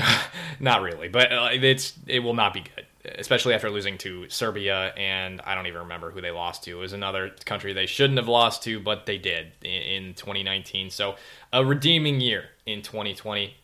not 0.60 0.82
really, 0.82 1.08
but 1.08 1.32
uh, 1.32 1.50
it's 1.52 1.94
it 2.08 2.20
will 2.20 2.34
not 2.34 2.54
be 2.54 2.62
good, 2.62 2.86
especially 3.18 3.54
after 3.54 3.70
losing 3.70 3.98
to 4.00 4.30
Serbia 4.30 4.94
and 4.96 5.42
I 5.42 5.56
don't 5.56 5.68
even 5.68 5.82
remember 5.82 6.12
who 6.12 6.22
they 6.22 6.32
lost 6.32 6.64
to. 6.64 6.72
It 6.72 6.80
was 6.80 6.94
another 6.94 7.32
country 7.46 7.74
they 7.74 7.86
shouldn't 7.88 8.18
have 8.18 8.28
lost 8.28 8.64
to, 8.64 8.80
but 8.80 9.06
they 9.06 9.18
did 9.18 9.52
in 9.64 10.14
2019. 10.14 10.90
So 10.90 11.16
a 11.52 11.66
redeeming 11.66 12.22
year 12.22 12.46
in 12.66 12.82
2020. 12.82 13.56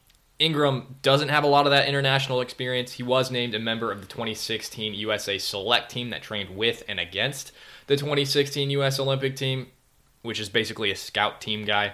Ingram 0.42 0.96
doesn't 1.04 1.30
have 1.30 1.44
a 1.44 1.48
lot 1.48 1.68
of 1.68 1.72
that 1.72 1.88
international 1.88 2.42
experience. 2.42 2.94
He 2.94 3.04
was 3.04 3.30
named 3.30 3.54
a 3.54 3.60
member 3.60 3.92
of 3.92 4.02
the 4.02 4.08
2016 4.08 4.96
USA 4.96 5.38
select 5.38 5.92
team 5.92 6.10
that 6.10 6.24
trained 6.24 6.58
with 6.58 6.84
and 6.88 7.00
against 7.00 7.52
the 7.86 7.96
2016 7.96 8.72
US 8.72 9.00
Olympic 9.00 9.36
team, 9.36 9.68
which 10.24 10.40
is 10.40 10.50
basically 10.50 10.90
a 10.90 10.96
scout 10.96 11.42
team 11.42 11.64
guy. 11.64 11.94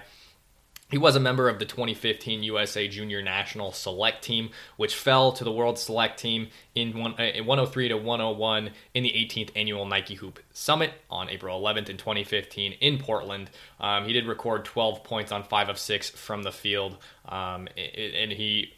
He 0.90 0.96
was 0.96 1.16
a 1.16 1.20
member 1.20 1.50
of 1.50 1.58
the 1.58 1.66
2015 1.66 2.42
USA 2.44 2.88
Junior 2.88 3.20
National 3.20 3.72
Select 3.72 4.24
Team, 4.24 4.50
which 4.78 4.94
fell 4.94 5.32
to 5.32 5.44
the 5.44 5.52
World 5.52 5.78
Select 5.78 6.18
Team 6.18 6.48
in, 6.74 6.98
one, 6.98 7.14
uh, 7.18 7.24
in 7.24 7.44
103 7.44 7.88
to 7.88 7.96
101 7.96 8.70
in 8.94 9.02
the 9.02 9.10
18th 9.10 9.50
annual 9.54 9.84
Nike 9.84 10.14
Hoop 10.14 10.38
Summit 10.52 10.92
on 11.10 11.28
April 11.28 11.60
11th 11.60 11.90
in 11.90 11.98
2015 11.98 12.72
in 12.80 12.98
Portland. 12.98 13.50
Um, 13.78 14.06
he 14.06 14.14
did 14.14 14.26
record 14.26 14.64
12 14.64 15.04
points 15.04 15.30
on 15.30 15.44
five 15.44 15.68
of 15.68 15.78
six 15.78 16.08
from 16.08 16.42
the 16.42 16.52
field, 16.52 16.96
um, 17.26 17.68
and 17.76 18.32
he 18.32 18.72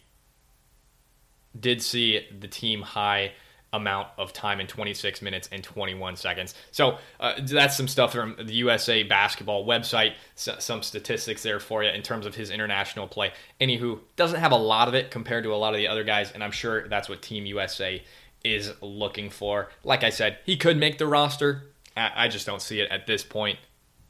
did 1.57 1.81
see 1.81 2.27
the 2.37 2.47
team 2.47 2.81
high 2.81 3.31
amount 3.73 4.09
of 4.17 4.33
time 4.33 4.59
in 4.59 4.67
26 4.67 5.21
minutes 5.21 5.47
and 5.51 5.63
21 5.63 6.15
seconds. 6.15 6.55
So 6.71 6.97
uh, 7.19 7.33
that's 7.41 7.77
some 7.77 7.87
stuff 7.87 8.11
from 8.11 8.35
the 8.37 8.53
USA 8.55 9.03
basketball 9.03 9.65
website, 9.65 10.13
so, 10.35 10.55
some 10.59 10.83
statistics 10.83 11.43
there 11.43 11.59
for 11.59 11.83
you 11.83 11.89
in 11.89 12.01
terms 12.01 12.25
of 12.25 12.35
his 12.35 12.49
international 12.49 13.07
play. 13.07 13.31
Anywho, 13.61 13.99
doesn't 14.15 14.39
have 14.39 14.51
a 14.51 14.57
lot 14.57 14.87
of 14.87 14.93
it 14.93 15.09
compared 15.09 15.43
to 15.45 15.53
a 15.53 15.55
lot 15.55 15.73
of 15.73 15.77
the 15.77 15.87
other 15.87 16.03
guys, 16.03 16.31
and 16.31 16.43
I'm 16.43 16.51
sure 16.51 16.87
that's 16.87 17.07
what 17.07 17.21
Team 17.21 17.45
USA 17.45 18.03
is 18.43 18.73
looking 18.81 19.29
for. 19.29 19.69
Like 19.83 20.03
I 20.03 20.09
said, 20.09 20.39
he 20.45 20.57
could 20.57 20.77
make 20.77 20.97
the 20.97 21.07
roster. 21.07 21.71
I, 21.95 22.11
I 22.15 22.27
just 22.27 22.45
don't 22.45 22.61
see 22.61 22.81
it 22.81 22.91
at 22.91 23.07
this 23.07 23.23
point. 23.23 23.59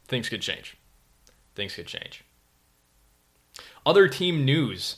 Things 0.08 0.28
could 0.30 0.42
change. 0.42 0.78
Things 1.56 1.76
could 1.76 1.88
change. 1.88 2.24
Other 3.86 4.08
team 4.08 4.46
news. 4.46 4.98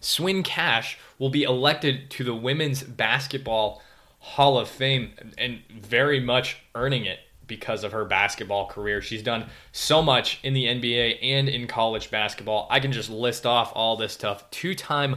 Swin 0.00 0.42
Cash 0.42 0.98
will 1.18 1.30
be 1.30 1.44
elected 1.44 2.10
to 2.10 2.24
the 2.24 2.34
women's 2.34 2.82
basketball 2.82 3.82
Hall 4.22 4.56
of 4.56 4.68
Fame 4.68 5.12
and 5.36 5.62
very 5.68 6.20
much 6.20 6.56
earning 6.76 7.04
it 7.04 7.18
because 7.48 7.82
of 7.82 7.90
her 7.90 8.04
basketball 8.04 8.68
career. 8.68 9.02
She's 9.02 9.22
done 9.22 9.50
so 9.72 10.00
much 10.00 10.38
in 10.44 10.54
the 10.54 10.64
NBA 10.66 11.18
and 11.20 11.48
in 11.48 11.66
college 11.66 12.08
basketball. 12.08 12.68
I 12.70 12.78
can 12.78 12.92
just 12.92 13.10
list 13.10 13.44
off 13.44 13.72
all 13.74 13.96
this 13.96 14.12
stuff. 14.12 14.48
Two 14.50 14.76
time 14.76 15.16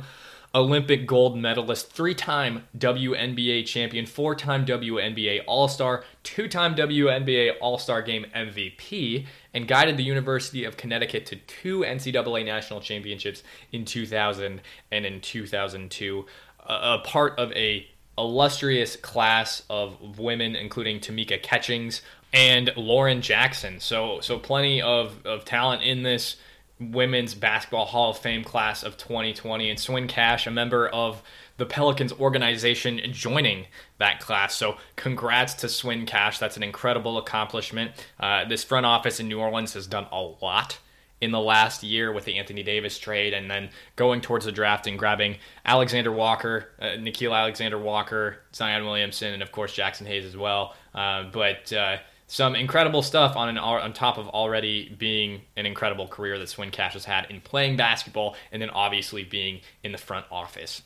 Olympic 0.55 1.05
gold 1.05 1.38
medalist, 1.38 1.91
three 1.91 2.15
time 2.15 2.67
WNBA 2.77 3.67
champion, 3.67 4.07
four 4.07 4.33
time 4.33 4.65
WNBA 4.65 5.41
All 5.45 5.67
Star, 5.67 6.03
two 6.24 6.47
time 6.47 6.74
WNBA 6.74 7.53
All 7.62 7.77
Star 7.77 8.01
Game 8.01 8.25
MVP, 8.35 9.27
and 9.53 9.67
guided 9.67 9.97
the 9.97 10.03
University 10.03 10.63
of 10.63 10.77
Connecticut 10.77 11.27
to 11.27 11.35
two 11.35 11.81
NCAA 11.81 12.43
national 12.43 12.81
championships 12.81 13.43
in 13.71 13.85
2000 13.85 14.62
and 14.91 15.05
in 15.05 15.21
2002. 15.21 16.25
a 16.67 16.97
part 17.00 17.38
of 17.38 17.51
a 17.51 17.88
illustrious 18.17 18.95
class 18.95 19.63
of 19.69 20.19
women, 20.19 20.55
including 20.55 21.00
Tamika 21.00 21.41
Catchings 21.41 22.01
and 22.34 22.72
Lauren 22.75 23.22
Jackson. 23.22 23.79
So, 23.79 24.19
so 24.22 24.38
plenty 24.38 24.81
of, 24.81 25.25
of 25.25 25.45
talent 25.45 25.84
in 25.84 26.03
this 26.03 26.38
women's 26.79 27.34
basketball 27.34 27.86
Hall 27.86 28.12
of 28.12 28.17
Fame 28.17 28.43
class 28.43 28.84
of 28.84 28.98
2020. 28.98 29.69
And 29.69 29.79
Swin 29.79 30.07
Cash, 30.07 30.45
a 30.45 30.51
member 30.51 30.88
of 30.89 31.24
the 31.57 31.65
Pelicans 31.65 32.12
organization, 32.13 33.00
joining 33.12 33.67
that 33.98 34.19
class. 34.19 34.55
So, 34.55 34.77
congrats 34.98 35.53
to 35.55 35.69
Swin 35.69 36.05
Cash. 36.05 36.39
That's 36.39 36.57
an 36.57 36.63
incredible 36.63 37.17
accomplishment. 37.17 37.91
Uh, 38.19 38.45
this 38.45 38.63
front 38.63 38.86
office 38.86 39.19
in 39.19 39.29
New 39.29 39.39
Orleans 39.39 39.74
has 39.74 39.88
done 39.88 40.07
a 40.12 40.22
lot 40.22 40.79
in 41.22 41.31
the 41.31 41.39
last 41.39 41.81
year 41.81 42.12
with 42.12 42.25
the 42.25 42.38
Anthony 42.38 42.62
Davis 42.62 43.00
trade, 43.00 43.34
and 43.34 43.50
then 43.50 43.69
going 43.95 44.22
towards 44.22 44.45
the 44.45 44.51
draft 44.51 44.86
and 44.88 45.00
grabbing 45.00 45.38
Alexander 45.65 46.12
Walker, 46.12 46.69
uh, 46.79 46.98
Nickeil 46.98 47.36
Alexander 47.36 47.77
Walker, 47.77 48.38
Zion 48.53 48.86
Williamson, 48.86 49.34
and 49.34 49.41
of 49.41 49.51
course 49.51 49.75
Jaxson 49.75 50.05
Hayes 50.05 50.25
as 50.25 50.36
well. 50.36 50.75
Uh, 50.93 51.24
but 51.31 51.72
uh, 51.72 51.98
some 52.27 52.55
incredible 52.55 53.01
stuff 53.01 53.36
on 53.36 53.50
an 53.50 53.57
on 53.57 53.93
top 53.93 54.17
of 54.17 54.27
already 54.29 54.93
being 54.98 55.41
an 55.55 55.65
incredible 55.65 56.07
career 56.07 56.38
that 56.39 56.50
Swin 56.50 56.72
Cash 56.72 56.93
has 56.93 57.05
had 57.05 57.29
in 57.29 57.39
playing 57.41 57.77
basketball, 57.77 58.36
and 58.51 58.62
then 58.62 58.69
obviously 58.69 59.24
being 59.24 59.62
in 59.84 59.91
the 59.91 59.98
front 59.98 60.25
office 60.31 60.81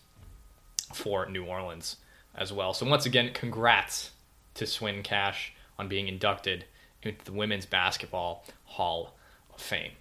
for 0.93 1.27
New 1.27 1.45
Orleans 1.45 1.97
as 2.35 2.53
well. 2.53 2.73
So 2.73 2.85
once 2.85 3.05
again, 3.05 3.31
congrats 3.33 4.11
to 4.55 4.65
Swin 4.65 5.01
Cash 5.03 5.53
on 5.77 5.87
being 5.87 6.07
inducted 6.07 6.65
into 7.01 7.23
the 7.25 7.31
Women's 7.31 7.65
Basketball 7.65 8.45
Hall 8.65 9.15
of 9.53 9.61
Fame. 9.61 9.91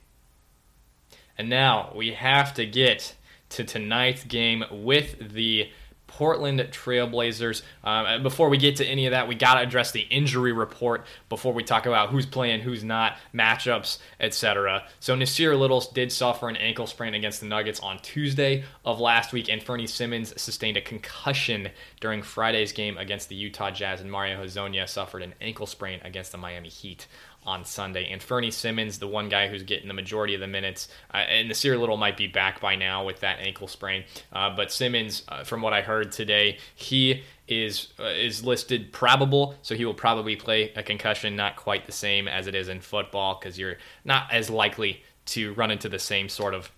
And 1.38 1.48
now 1.48 1.92
we 1.94 2.12
have 2.12 2.54
to 2.54 2.66
get 2.66 3.14
to 3.50 3.64
tonight's 3.64 4.24
game 4.24 4.64
with 4.70 5.32
the 5.32 5.70
Portland 6.08 6.58
Trailblazers. 6.72 7.62
Um, 7.84 8.24
before 8.24 8.48
we 8.48 8.56
get 8.56 8.76
to 8.76 8.84
any 8.84 9.06
of 9.06 9.12
that, 9.12 9.28
we 9.28 9.36
got 9.36 9.54
to 9.54 9.60
address 9.60 9.92
the 9.92 10.00
injury 10.00 10.52
report 10.52 11.06
before 11.28 11.52
we 11.52 11.62
talk 11.62 11.86
about 11.86 12.08
who's 12.08 12.26
playing, 12.26 12.60
who's 12.60 12.82
not, 12.82 13.16
matchups, 13.32 13.98
etc. 14.18 14.84
So 14.98 15.14
Nassir 15.14 15.56
Little 15.56 15.80
did 15.94 16.10
suffer 16.10 16.48
an 16.48 16.56
ankle 16.56 16.88
sprain 16.88 17.14
against 17.14 17.40
the 17.40 17.46
Nuggets 17.46 17.78
on 17.80 17.98
Tuesday 18.00 18.64
of 18.84 18.98
last 18.98 19.32
week, 19.32 19.48
and 19.48 19.62
Fernie 19.62 19.86
Simons 19.86 20.34
sustained 20.40 20.76
a 20.76 20.82
concussion 20.82 21.68
during 22.00 22.22
Friday's 22.22 22.72
game 22.72 22.98
against 22.98 23.28
the 23.28 23.36
Utah 23.36 23.70
Jazz, 23.70 24.00
and 24.00 24.10
Mario 24.10 24.42
Hezonja 24.42 24.88
suffered 24.88 25.22
an 25.22 25.34
ankle 25.40 25.66
sprain 25.66 26.00
against 26.02 26.32
the 26.32 26.38
Miami 26.38 26.68
Heat 26.68 27.06
on 27.48 27.64
Sunday. 27.64 28.12
And 28.12 28.22
Fernie 28.22 28.50
Simons, 28.50 28.98
the 28.98 29.08
one 29.08 29.30
guy 29.30 29.48
who's 29.48 29.62
getting 29.62 29.88
the 29.88 29.94
majority 29.94 30.34
of 30.34 30.40
the 30.40 30.46
minutes, 30.46 30.88
uh, 31.14 31.16
and 31.16 31.50
Nassir 31.50 31.80
Little 31.80 31.96
might 31.96 32.16
be 32.16 32.26
back 32.26 32.60
by 32.60 32.76
now 32.76 33.06
with 33.06 33.20
that 33.20 33.40
ankle 33.40 33.68
sprain. 33.68 34.04
Uh, 34.32 34.54
but 34.54 34.70
Simons, 34.70 35.22
uh, 35.28 35.44
from 35.44 35.62
what 35.62 35.72
I 35.72 35.80
heard 35.80 36.12
today, 36.12 36.58
he 36.74 37.22
is 37.48 37.88
uh, 37.98 38.04
is 38.04 38.44
listed 38.44 38.92
probable, 38.92 39.54
so 39.62 39.74
he 39.74 39.86
will 39.86 39.94
probably 39.94 40.36
play 40.36 40.70
a 40.76 40.82
concussion. 40.82 41.36
Not 41.36 41.56
quite 41.56 41.86
the 41.86 41.92
same 41.92 42.28
as 42.28 42.46
it 42.46 42.54
is 42.54 42.68
in 42.68 42.80
football, 42.80 43.38
because 43.40 43.58
you're 43.58 43.78
not 44.04 44.30
as 44.30 44.50
likely 44.50 45.02
to 45.26 45.54
run 45.54 45.70
into 45.70 45.88
the 45.88 45.98
same 45.98 46.28
sort 46.28 46.54
of 46.54 46.70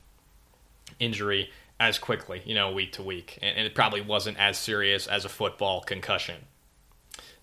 injury 1.00 1.50
as 1.80 1.98
quickly, 1.98 2.42
you 2.44 2.54
know, 2.54 2.70
week 2.70 2.92
to 2.92 3.02
week. 3.02 3.38
And, 3.42 3.56
and 3.56 3.66
it 3.66 3.74
probably 3.74 4.02
wasn't 4.02 4.38
as 4.38 4.56
serious 4.56 5.08
as 5.08 5.24
a 5.24 5.28
football 5.28 5.80
concussion. 5.80 6.36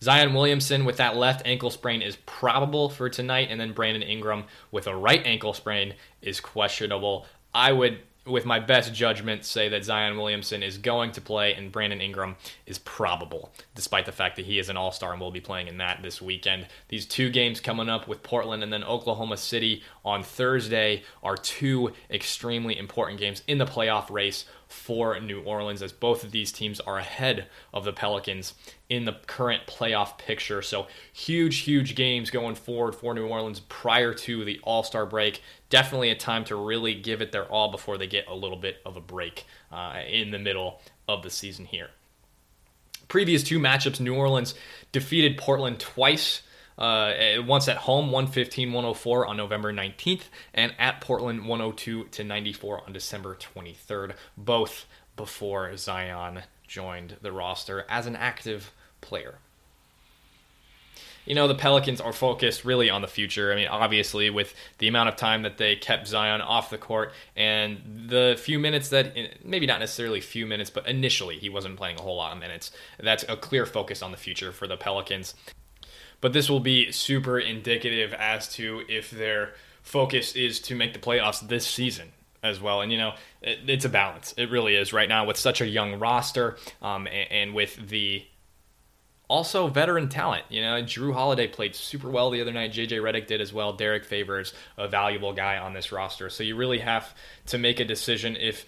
Zion 0.02 0.34
Williamson 0.34 0.86
with 0.86 0.98
that 0.98 1.16
left 1.16 1.42
ankle 1.46 1.70
sprain 1.70 2.02
is 2.02 2.18
probable 2.26 2.90
for 2.90 3.10
tonight, 3.10 3.48
and 3.50 3.60
then 3.60 3.74
Brandon 3.74 4.04
Ingram 4.04 4.44
with 4.72 4.88
a 4.88 4.96
right 4.96 5.26
ankle 5.26 5.54
sprain 5.54 5.96
is 6.22 6.40
questionable. 6.40 7.26
I 7.54 7.72
would, 7.72 8.00
with 8.26 8.46
my 8.46 8.60
best 8.60 8.94
judgment, 8.94 9.44
say 9.46 9.70
that 9.70 9.84
Zion 9.84 10.18
Williamson 10.18 10.62
is 10.62 10.78
going 10.78 11.12
to 11.14 11.22
play 11.22 11.54
and 11.54 11.72
Brandon 11.72 12.02
Ingram 12.02 12.36
is 12.68 12.78
probable, 12.78 13.52
despite 13.74 14.06
the 14.06 14.12
fact 14.12 14.36
that 14.36 14.46
he 14.46 14.60
is 14.60 14.70
an 14.70 14.78
all 14.78 14.92
star 14.92 15.14
and 15.14 15.20
will 15.20 15.32
be 15.32 15.42
playing 15.42 15.68
in 15.68 15.78
that 15.78 16.04
this 16.04 16.22
weekend. 16.22 16.68
These 16.90 17.08
two 17.08 17.30
games 17.32 17.60
coming 17.60 17.90
up 17.90 18.08
with 18.08 18.22
Portland 18.22 18.62
and 18.62 18.72
then 18.72 18.84
Oklahoma 18.84 19.38
City 19.38 19.82
on 20.08 20.24
Thursday 20.24 21.04
are 21.22 21.36
two 21.36 21.92
extremely 22.10 22.78
important 22.78 23.20
games 23.20 23.44
in 23.46 23.58
the 23.58 23.66
playoff 23.66 24.10
race 24.10 24.46
for 24.70 25.20
New 25.20 25.42
Orleans, 25.42 25.82
as 25.82 25.92
both 25.92 26.24
of 26.24 26.32
these 26.32 26.52
teams 26.52 26.80
are 26.80 26.98
ahead 26.98 27.48
of 27.74 27.84
the 27.84 27.92
Pelicans 27.92 28.54
in 28.88 29.04
the 29.04 29.18
current 29.28 29.64
playoff 29.68 30.18
picture. 30.18 30.62
So, 30.62 30.88
huge, 31.12 31.60
huge 31.60 31.94
games 31.94 32.30
going 32.30 32.56
forward 32.56 32.96
for 32.96 33.14
New 33.14 33.28
Orleans 33.28 33.60
prior 33.60 34.14
to 34.14 34.46
the 34.46 34.62
All 34.64 34.84
Star 34.84 35.06
break. 35.06 35.42
Definitely 35.70 36.10
a 36.12 36.16
time 36.16 36.46
to 36.46 36.56
really 36.56 36.96
give 36.96 37.22
it 37.22 37.34
their 37.34 37.46
all 37.46 37.70
before 37.70 37.98
they 37.98 38.08
get 38.08 38.28
a 38.30 38.34
little 38.36 38.58
bit 38.58 38.78
of 38.86 38.96
a 38.96 39.02
break 39.02 39.46
uh, 39.74 40.00
in 40.08 40.32
the 40.32 40.40
middle 40.40 40.82
of 41.10 41.22
the 41.22 41.30
season 41.30 41.66
here. 41.66 41.90
Previous 43.10 43.44
two 43.44 43.60
matchups, 43.60 44.00
New 44.00 44.16
Orleans 44.16 44.56
defeated 44.94 45.38
Portland 45.38 45.80
twice 45.80 46.44
uh, 46.78 47.14
once 47.46 47.68
at 47.68 47.78
home, 47.78 48.12
115 48.12 48.72
104 48.72 49.26
on 49.26 49.38
November 49.38 49.74
19th, 49.74 50.24
and 50.54 50.74
at 50.78 51.02
Portland, 51.02 51.48
102 51.48 52.06
to 52.06 52.24
94 52.24 52.84
on 52.86 52.94
December 52.94 53.36
23rd, 53.36 54.14
both 54.38 54.86
before 55.16 55.76
Zion 55.76 56.44
joined 56.68 57.18
the 57.22 57.32
roster 57.32 57.86
as 57.90 58.06
an 58.06 58.16
active 58.16 58.72
player. 59.02 59.40
You 61.26 61.36
know, 61.36 61.50
the 61.50 61.56
Pelicans 61.56 62.00
are 62.00 62.14
focused 62.14 62.64
really 62.64 62.90
on 62.90 63.02
the 63.02 63.08
future. 63.08 63.52
I 63.52 63.56
mean, 63.56 63.68
obviously, 63.68 64.30
with 64.30 64.54
the 64.78 64.88
amount 64.88 65.10
of 65.10 65.18
time 65.18 65.42
that 65.42 65.58
they 65.58 65.76
kept 65.76 66.08
Zion 66.08 66.40
off 66.40 66.70
the 66.70 66.78
court 66.78 67.12
and 67.36 68.06
the 68.08 68.40
few 68.40 68.60
minutes 68.60 68.90
that, 68.90 69.14
maybe 69.44 69.66
not 69.66 69.82
necessarily 69.82 70.22
few 70.22 70.46
minutes, 70.46 70.70
but 70.70 70.88
initially 70.88 71.38
he 71.38 71.50
wasn't 71.50 71.76
playing 71.76 72.00
a 72.00 72.02
whole 72.02 72.16
lot 72.16 72.32
of 72.32 72.40
minutes. 72.40 72.72
That's 72.98 73.26
a 73.28 73.36
clear 73.36 73.66
focus 73.66 74.02
on 74.02 74.12
the 74.12 74.18
future 74.18 74.54
for 74.54 74.68
the 74.68 74.78
Pelicans 74.78 75.34
but 76.22 76.34
this 76.34 76.50
will 76.50 76.60
be 76.60 76.92
super 76.92 77.40
indicative 77.40 78.14
as 78.14 78.48
to 78.56 78.84
if 78.90 79.12
their 79.12 79.54
focus 79.82 80.36
is 80.36 80.60
to 80.60 80.76
make 80.76 80.94
the 80.94 81.00
playoffs 81.00 81.48
this 81.48 81.66
season 81.66 82.12
as 82.44 82.62
well. 82.62 82.82
And 82.82 82.92
you 82.92 82.98
know, 82.98 83.14
it, 83.42 83.60
it's 83.68 83.86
a 83.86 83.90
balance. 83.90 84.34
It 84.38 84.50
really 84.50 84.76
is 84.76 84.94
right 84.94 85.10
now 85.10 85.26
with 85.26 85.38
such 85.38 85.62
a 85.62 85.68
young 85.68 86.00
roster, 86.00 86.58
um, 86.82 87.08
and, 87.08 87.32
and, 87.32 87.54
with 87.54 87.90
the 87.90 88.26
also 89.28 89.68
veteran 89.68 90.10
talent. 90.10 90.44
You 90.50 90.62
know, 90.62 90.82
Jrue 90.82 91.14
Holiday 91.14 91.48
played 91.48 91.76
super 91.76 92.10
well 92.10 92.30
the 92.30 92.42
other 92.42 92.52
night. 92.52 92.72
JJ 92.72 93.02
Redick 93.02 93.28
did 93.28 93.42
as 93.42 93.54
well. 93.54 93.74
Derrick 93.74 94.06
Favors, 94.06 94.54
a 94.78 94.88
valuable 94.88 95.34
guy 95.34 95.58
on 95.58 95.74
this 95.74 95.92
roster. 95.92 96.30
So 96.30 96.44
you 96.44 96.56
really 96.56 96.80
have 96.80 97.14
to 97.48 97.58
make 97.58 97.80
a 97.80 97.86
decision 97.86 98.36
if 98.38 98.66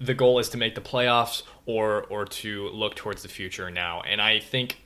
the 0.00 0.14
goal 0.14 0.38
is 0.38 0.48
to 0.50 0.56
make 0.56 0.74
the 0.74 0.80
playoffs 0.80 1.42
or 1.66 2.04
or 2.04 2.24
to 2.24 2.68
look 2.70 2.94
towards 2.94 3.22
the 3.22 3.28
future 3.28 3.70
now. 3.70 4.02
And 4.02 4.20
I 4.20 4.40
think 4.40 4.80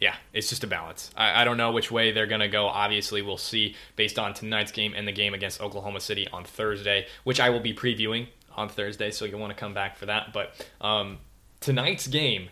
yeah, 0.00 0.16
it's 0.32 0.48
just 0.48 0.64
a 0.64 0.66
balance. 0.66 1.10
I, 1.16 1.42
I 1.42 1.44
don't 1.44 1.56
know 1.56 1.72
which 1.72 1.90
way 1.90 2.12
they're 2.12 2.26
going 2.26 2.40
to 2.40 2.48
go. 2.48 2.66
Obviously, 2.66 3.22
we'll 3.22 3.36
see 3.36 3.76
based 3.96 4.18
on 4.18 4.34
tonight's 4.34 4.72
game 4.72 4.92
and 4.96 5.06
the 5.06 5.12
game 5.12 5.34
against 5.34 5.60
Oklahoma 5.60 6.00
City 6.00 6.28
on 6.32 6.44
Thursday, 6.44 7.06
which 7.24 7.40
I 7.40 7.50
will 7.50 7.60
be 7.60 7.74
previewing 7.74 8.28
on 8.56 8.68
Thursday, 8.68 9.10
so 9.10 9.24
you'll 9.24 9.40
want 9.40 9.52
to 9.52 9.58
come 9.58 9.74
back 9.74 9.96
for 9.96 10.06
that. 10.06 10.32
But 10.32 10.66
um, 10.80 11.18
tonight's 11.60 12.06
game 12.06 12.48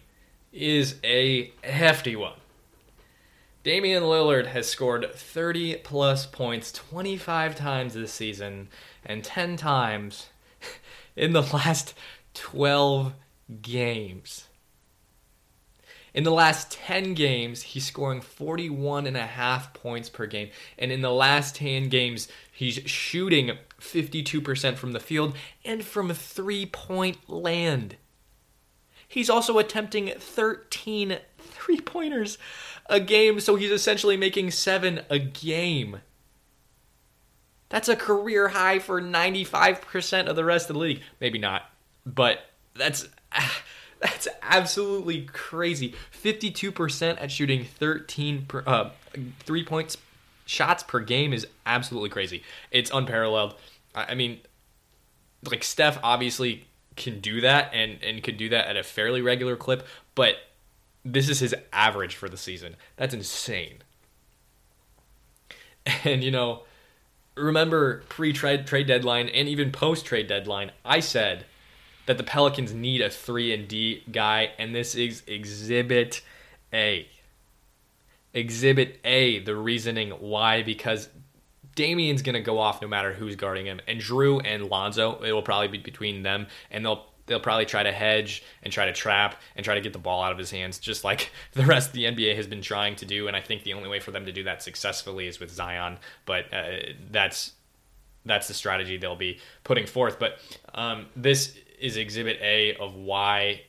is 0.52 0.96
a 1.04 1.52
hefty 1.62 2.16
one. 2.16 2.34
Damian 3.62 4.02
Lillard 4.02 4.46
has 4.46 4.68
scored 4.68 5.14
30 5.14 5.76
plus 5.76 6.26
points 6.26 6.72
25 6.72 7.54
times 7.54 7.94
this 7.94 8.12
season 8.12 8.68
and 9.06 9.22
10 9.22 9.56
times 9.56 10.30
in 11.16 11.32
the 11.32 11.42
last 11.42 11.94
12 12.34 13.12
games. 13.60 14.48
In 16.14 16.24
the 16.24 16.30
last 16.30 16.70
10 16.72 17.14
games, 17.14 17.62
he's 17.62 17.86
scoring 17.86 18.20
41 18.20 19.06
and 19.06 19.16
a 19.16 19.26
half 19.26 19.72
points 19.72 20.10
per 20.10 20.26
game. 20.26 20.50
And 20.78 20.92
in 20.92 21.00
the 21.00 21.12
last 21.12 21.56
10 21.56 21.88
games, 21.88 22.28
he's 22.52 22.74
shooting 22.84 23.52
52% 23.80 24.76
from 24.76 24.92
the 24.92 25.00
field 25.00 25.34
and 25.64 25.84
from 25.84 26.12
three 26.12 26.66
point 26.66 27.30
land. 27.30 27.96
He's 29.08 29.30
also 29.30 29.58
attempting 29.58 30.08
13 30.08 31.18
three 31.38 31.80
pointers 31.80 32.38
a 32.86 33.00
game, 33.00 33.40
so 33.40 33.56
he's 33.56 33.70
essentially 33.70 34.16
making 34.16 34.50
seven 34.50 35.00
a 35.08 35.18
game. 35.18 36.00
That's 37.68 37.88
a 37.88 37.96
career 37.96 38.48
high 38.48 38.78
for 38.80 39.00
95% 39.00 40.26
of 40.26 40.36
the 40.36 40.44
rest 40.44 40.68
of 40.68 40.74
the 40.74 40.80
league. 40.80 41.02
Maybe 41.20 41.38
not, 41.38 41.62
but 42.04 42.40
that's 42.74 43.08
ah, 43.32 43.62
that's 44.02 44.28
absolutely 44.42 45.22
crazy. 45.22 45.94
52% 46.12 47.20
at 47.20 47.30
shooting 47.30 47.64
13 47.64 48.46
per, 48.46 48.62
uh, 48.66 48.90
3 49.40 49.64
points 49.64 49.96
shots 50.44 50.82
per 50.82 51.00
game 51.00 51.32
is 51.32 51.46
absolutely 51.64 52.10
crazy. 52.10 52.42
It's 52.70 52.90
unparalleled. 52.90 53.54
I 53.94 54.14
mean, 54.14 54.40
like 55.48 55.64
Steph 55.64 55.98
obviously 56.02 56.66
can 56.96 57.20
do 57.20 57.40
that 57.40 57.70
and 57.72 58.02
and 58.02 58.22
could 58.22 58.36
do 58.36 58.48
that 58.50 58.66
at 58.66 58.76
a 58.76 58.82
fairly 58.82 59.22
regular 59.22 59.56
clip, 59.56 59.86
but 60.14 60.36
this 61.04 61.28
is 61.28 61.40
his 61.40 61.54
average 61.72 62.14
for 62.14 62.28
the 62.28 62.36
season. 62.36 62.76
That's 62.96 63.14
insane. 63.14 63.78
And 66.04 66.22
you 66.22 66.30
know, 66.30 66.62
remember 67.34 68.04
pre-trade 68.08 68.68
trade 68.68 68.86
deadline 68.86 69.28
and 69.28 69.48
even 69.48 69.72
post-trade 69.72 70.28
deadline, 70.28 70.70
I 70.84 71.00
said 71.00 71.44
that 72.12 72.18
the 72.18 72.30
Pelicans 72.30 72.74
need 72.74 73.00
a 73.00 73.08
3 73.08 73.54
and 73.54 73.66
D 73.66 74.02
guy 74.12 74.50
and 74.58 74.74
this 74.74 74.94
is 74.94 75.22
exhibit 75.26 76.20
A. 76.74 77.08
Exhibit 78.34 79.00
A, 79.02 79.38
the 79.38 79.56
reasoning 79.56 80.10
why 80.10 80.62
because 80.62 81.08
Damian's 81.74 82.20
going 82.20 82.34
to 82.34 82.42
go 82.42 82.58
off 82.58 82.82
no 82.82 82.88
matter 82.88 83.14
who's 83.14 83.34
guarding 83.34 83.64
him. 83.64 83.80
And 83.88 83.98
Jrue 83.98 84.42
and 84.44 84.68
Lonzo, 84.68 85.22
it 85.22 85.32
will 85.32 85.40
probably 85.40 85.68
be 85.68 85.78
between 85.78 86.22
them 86.22 86.48
and 86.70 86.84
they'll 86.84 87.06
they'll 87.24 87.40
probably 87.40 87.64
try 87.64 87.82
to 87.82 87.92
hedge 87.92 88.42
and 88.62 88.70
try 88.70 88.84
to 88.84 88.92
trap 88.92 89.40
and 89.56 89.64
try 89.64 89.74
to 89.74 89.80
get 89.80 89.94
the 89.94 89.98
ball 89.98 90.22
out 90.22 90.32
of 90.32 90.38
his 90.38 90.50
hands, 90.50 90.78
just 90.78 91.04
like 91.04 91.30
the 91.52 91.64
rest 91.64 91.88
of 91.88 91.94
the 91.94 92.04
NBA 92.04 92.36
has 92.36 92.46
been 92.46 92.60
trying 92.60 92.94
to 92.96 93.06
do. 93.06 93.26
And 93.26 93.34
I 93.34 93.40
think 93.40 93.62
the 93.62 93.72
only 93.72 93.88
way 93.88 94.00
for 94.00 94.10
them 94.10 94.26
to 94.26 94.32
do 94.32 94.44
that 94.44 94.62
successfully 94.62 95.28
is 95.28 95.40
with 95.40 95.50
Zion. 95.50 95.96
But 96.26 96.52
uh, 96.52 96.92
that's 97.10 97.52
that's 98.24 98.48
the 98.48 98.54
strategy 98.54 98.96
they'll 98.96 99.16
be 99.16 99.38
putting 99.64 99.86
forth. 99.86 100.18
But 100.18 100.38
um, 100.74 101.06
this 101.16 101.56
is 101.82 101.96
Exhibit 101.96 102.38
A 102.40 102.76
of 102.76 102.94
why 102.94 103.62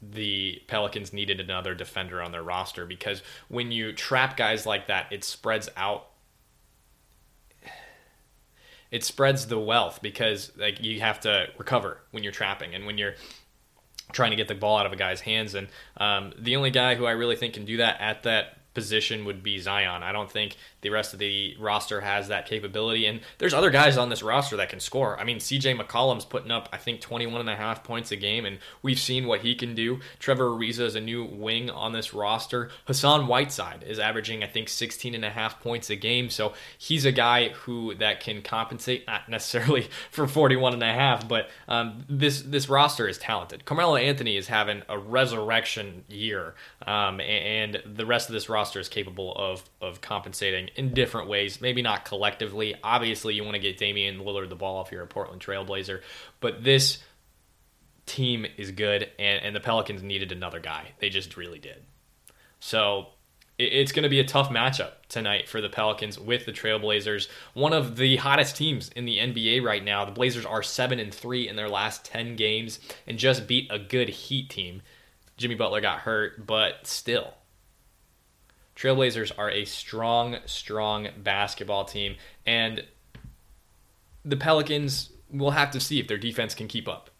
the 0.00 0.62
Pelicans 0.68 1.12
needed 1.12 1.40
another 1.40 1.74
defender 1.74 2.22
on 2.22 2.30
their 2.30 2.42
roster 2.42 2.86
because 2.86 3.22
when 3.48 3.72
you 3.72 3.92
trap 3.92 4.36
guys 4.36 4.64
like 4.64 4.86
that, 4.86 5.12
it 5.12 5.24
spreads 5.24 5.68
out 5.76 6.06
it 8.90 9.04
spreads 9.04 9.46
the 9.46 9.58
wealth 9.58 10.00
because 10.00 10.50
like 10.56 10.82
you 10.82 11.00
have 11.00 11.20
to 11.20 11.46
recover 11.58 11.98
when 12.10 12.22
you're 12.22 12.32
trapping 12.32 12.74
and 12.74 12.86
when 12.86 12.96
you're 12.96 13.14
trying 14.12 14.30
to 14.30 14.36
get 14.36 14.48
the 14.48 14.54
ball 14.54 14.78
out 14.78 14.86
of 14.86 14.92
a 14.92 14.96
guy's 14.96 15.20
hands. 15.20 15.54
And 15.54 15.68
um, 15.98 16.32
the 16.38 16.56
only 16.56 16.70
guy 16.70 16.94
who 16.94 17.04
I 17.04 17.10
really 17.10 17.36
think 17.36 17.54
can 17.54 17.64
do 17.64 17.78
that 17.78 18.00
at 18.00 18.22
that 18.22 18.57
position 18.78 19.24
would 19.24 19.42
be 19.42 19.58
Zion. 19.58 20.04
I 20.04 20.12
don't 20.12 20.30
think 20.30 20.56
the 20.82 20.90
rest 20.90 21.12
of 21.12 21.18
the 21.18 21.56
roster 21.58 22.00
has 22.00 22.28
that 22.28 22.46
capability. 22.46 23.06
And 23.06 23.20
there's 23.38 23.52
other 23.52 23.70
guys 23.70 23.96
on 23.96 24.08
this 24.08 24.22
roster 24.22 24.56
that 24.56 24.68
can 24.68 24.78
score. 24.78 25.18
I 25.18 25.24
mean, 25.24 25.38
CJ 25.38 25.76
McCollum's 25.76 26.24
putting 26.24 26.52
up, 26.52 26.68
I 26.72 26.76
think, 26.76 27.00
21 27.00 27.40
and 27.40 27.50
a 27.50 27.56
half 27.56 27.82
points 27.82 28.12
a 28.12 28.16
game, 28.16 28.46
and 28.46 28.58
we've 28.80 29.00
seen 29.00 29.26
what 29.26 29.40
he 29.40 29.56
can 29.56 29.74
do. 29.74 29.98
Trevor 30.20 30.50
Ariza 30.50 30.82
is 30.82 30.94
a 30.94 31.00
new 31.00 31.24
wing 31.24 31.70
on 31.70 31.90
this 31.90 32.14
roster. 32.14 32.70
Hassan 32.86 33.26
Whiteside 33.26 33.82
is 33.82 33.98
averaging, 33.98 34.44
I 34.44 34.46
think, 34.46 34.68
16 34.68 35.12
and 35.12 35.24
a 35.24 35.30
half 35.30 35.60
points 35.60 35.90
a 35.90 35.96
game. 35.96 36.30
So 36.30 36.52
he's 36.78 37.04
a 37.04 37.10
guy 37.10 37.48
who 37.48 37.96
that 37.96 38.20
can 38.20 38.42
compensate, 38.42 39.08
not 39.08 39.28
necessarily 39.28 39.88
for 40.12 40.28
41 40.28 40.74
and 40.74 40.82
a 40.84 40.92
half, 40.92 41.26
but 41.26 41.50
um, 41.66 42.04
this 42.08 42.42
this 42.42 42.68
roster 42.68 43.08
is 43.08 43.18
talented. 43.18 43.64
Carmelo 43.64 43.96
Anthony 43.96 44.36
is 44.36 44.46
having 44.46 44.82
a 44.88 44.96
resurrection 44.96 46.04
year, 46.08 46.54
um, 46.88 47.20
and 47.20 47.82
the 47.84 48.06
rest 48.06 48.30
of 48.30 48.32
this 48.32 48.48
roster 48.48 48.80
is 48.80 48.88
capable 48.88 49.34
of 49.34 49.62
of 49.82 50.00
compensating 50.00 50.70
in 50.74 50.94
different 50.94 51.28
ways. 51.28 51.60
Maybe 51.60 51.82
not 51.82 52.06
collectively. 52.06 52.74
Obviously, 52.82 53.34
you 53.34 53.44
want 53.44 53.56
to 53.56 53.60
get 53.60 53.76
Damian 53.76 54.20
Lillard 54.20 54.48
the 54.48 54.56
ball 54.56 54.82
if 54.82 54.90
you're 54.90 55.02
a 55.02 55.06
Portland 55.06 55.42
Trailblazer, 55.42 56.00
but 56.40 56.64
this 56.64 56.98
team 58.06 58.46
is 58.56 58.70
good, 58.70 59.10
and, 59.18 59.44
and 59.44 59.54
the 59.54 59.60
Pelicans 59.60 60.02
needed 60.02 60.32
another 60.32 60.60
guy. 60.60 60.92
They 60.98 61.10
just 61.10 61.36
really 61.36 61.58
did. 61.58 61.84
So 62.58 63.08
it, 63.58 63.64
it's 63.64 63.92
going 63.92 64.04
to 64.04 64.08
be 64.08 64.20
a 64.20 64.24
tough 64.24 64.48
matchup 64.48 64.92
tonight 65.10 65.46
for 65.46 65.60
the 65.60 65.68
Pelicans 65.68 66.18
with 66.18 66.46
the 66.46 66.52
Trailblazers, 66.52 67.28
one 67.52 67.74
of 67.74 67.96
the 67.96 68.16
hottest 68.16 68.56
teams 68.56 68.88
in 68.96 69.04
the 69.04 69.18
NBA 69.18 69.62
right 69.62 69.84
now. 69.84 70.06
The 70.06 70.12
Blazers 70.12 70.46
are 70.46 70.62
seven 70.62 70.98
and 71.00 71.12
three 71.12 71.50
in 71.50 71.56
their 71.56 71.68
last 71.68 72.06
ten 72.06 72.34
games, 72.34 72.80
and 73.06 73.18
just 73.18 73.46
beat 73.46 73.70
a 73.70 73.78
good 73.78 74.08
Heat 74.08 74.48
team. 74.48 74.80
Jimmy 75.38 75.54
Butler 75.54 75.80
got 75.80 76.00
hurt, 76.00 76.46
but 76.46 76.86
still, 76.86 77.32
Trailblazers 78.76 79.32
are 79.38 79.50
a 79.50 79.64
strong, 79.64 80.36
strong 80.46 81.08
basketball 81.16 81.84
team, 81.84 82.16
and 82.44 82.84
the 84.24 84.36
Pelicans 84.36 85.10
will 85.30 85.52
have 85.52 85.70
to 85.70 85.80
see 85.80 85.98
if 85.98 86.06
their 86.06 86.18
defense 86.18 86.54
can 86.54 86.68
keep 86.68 86.86
up. 86.86 87.10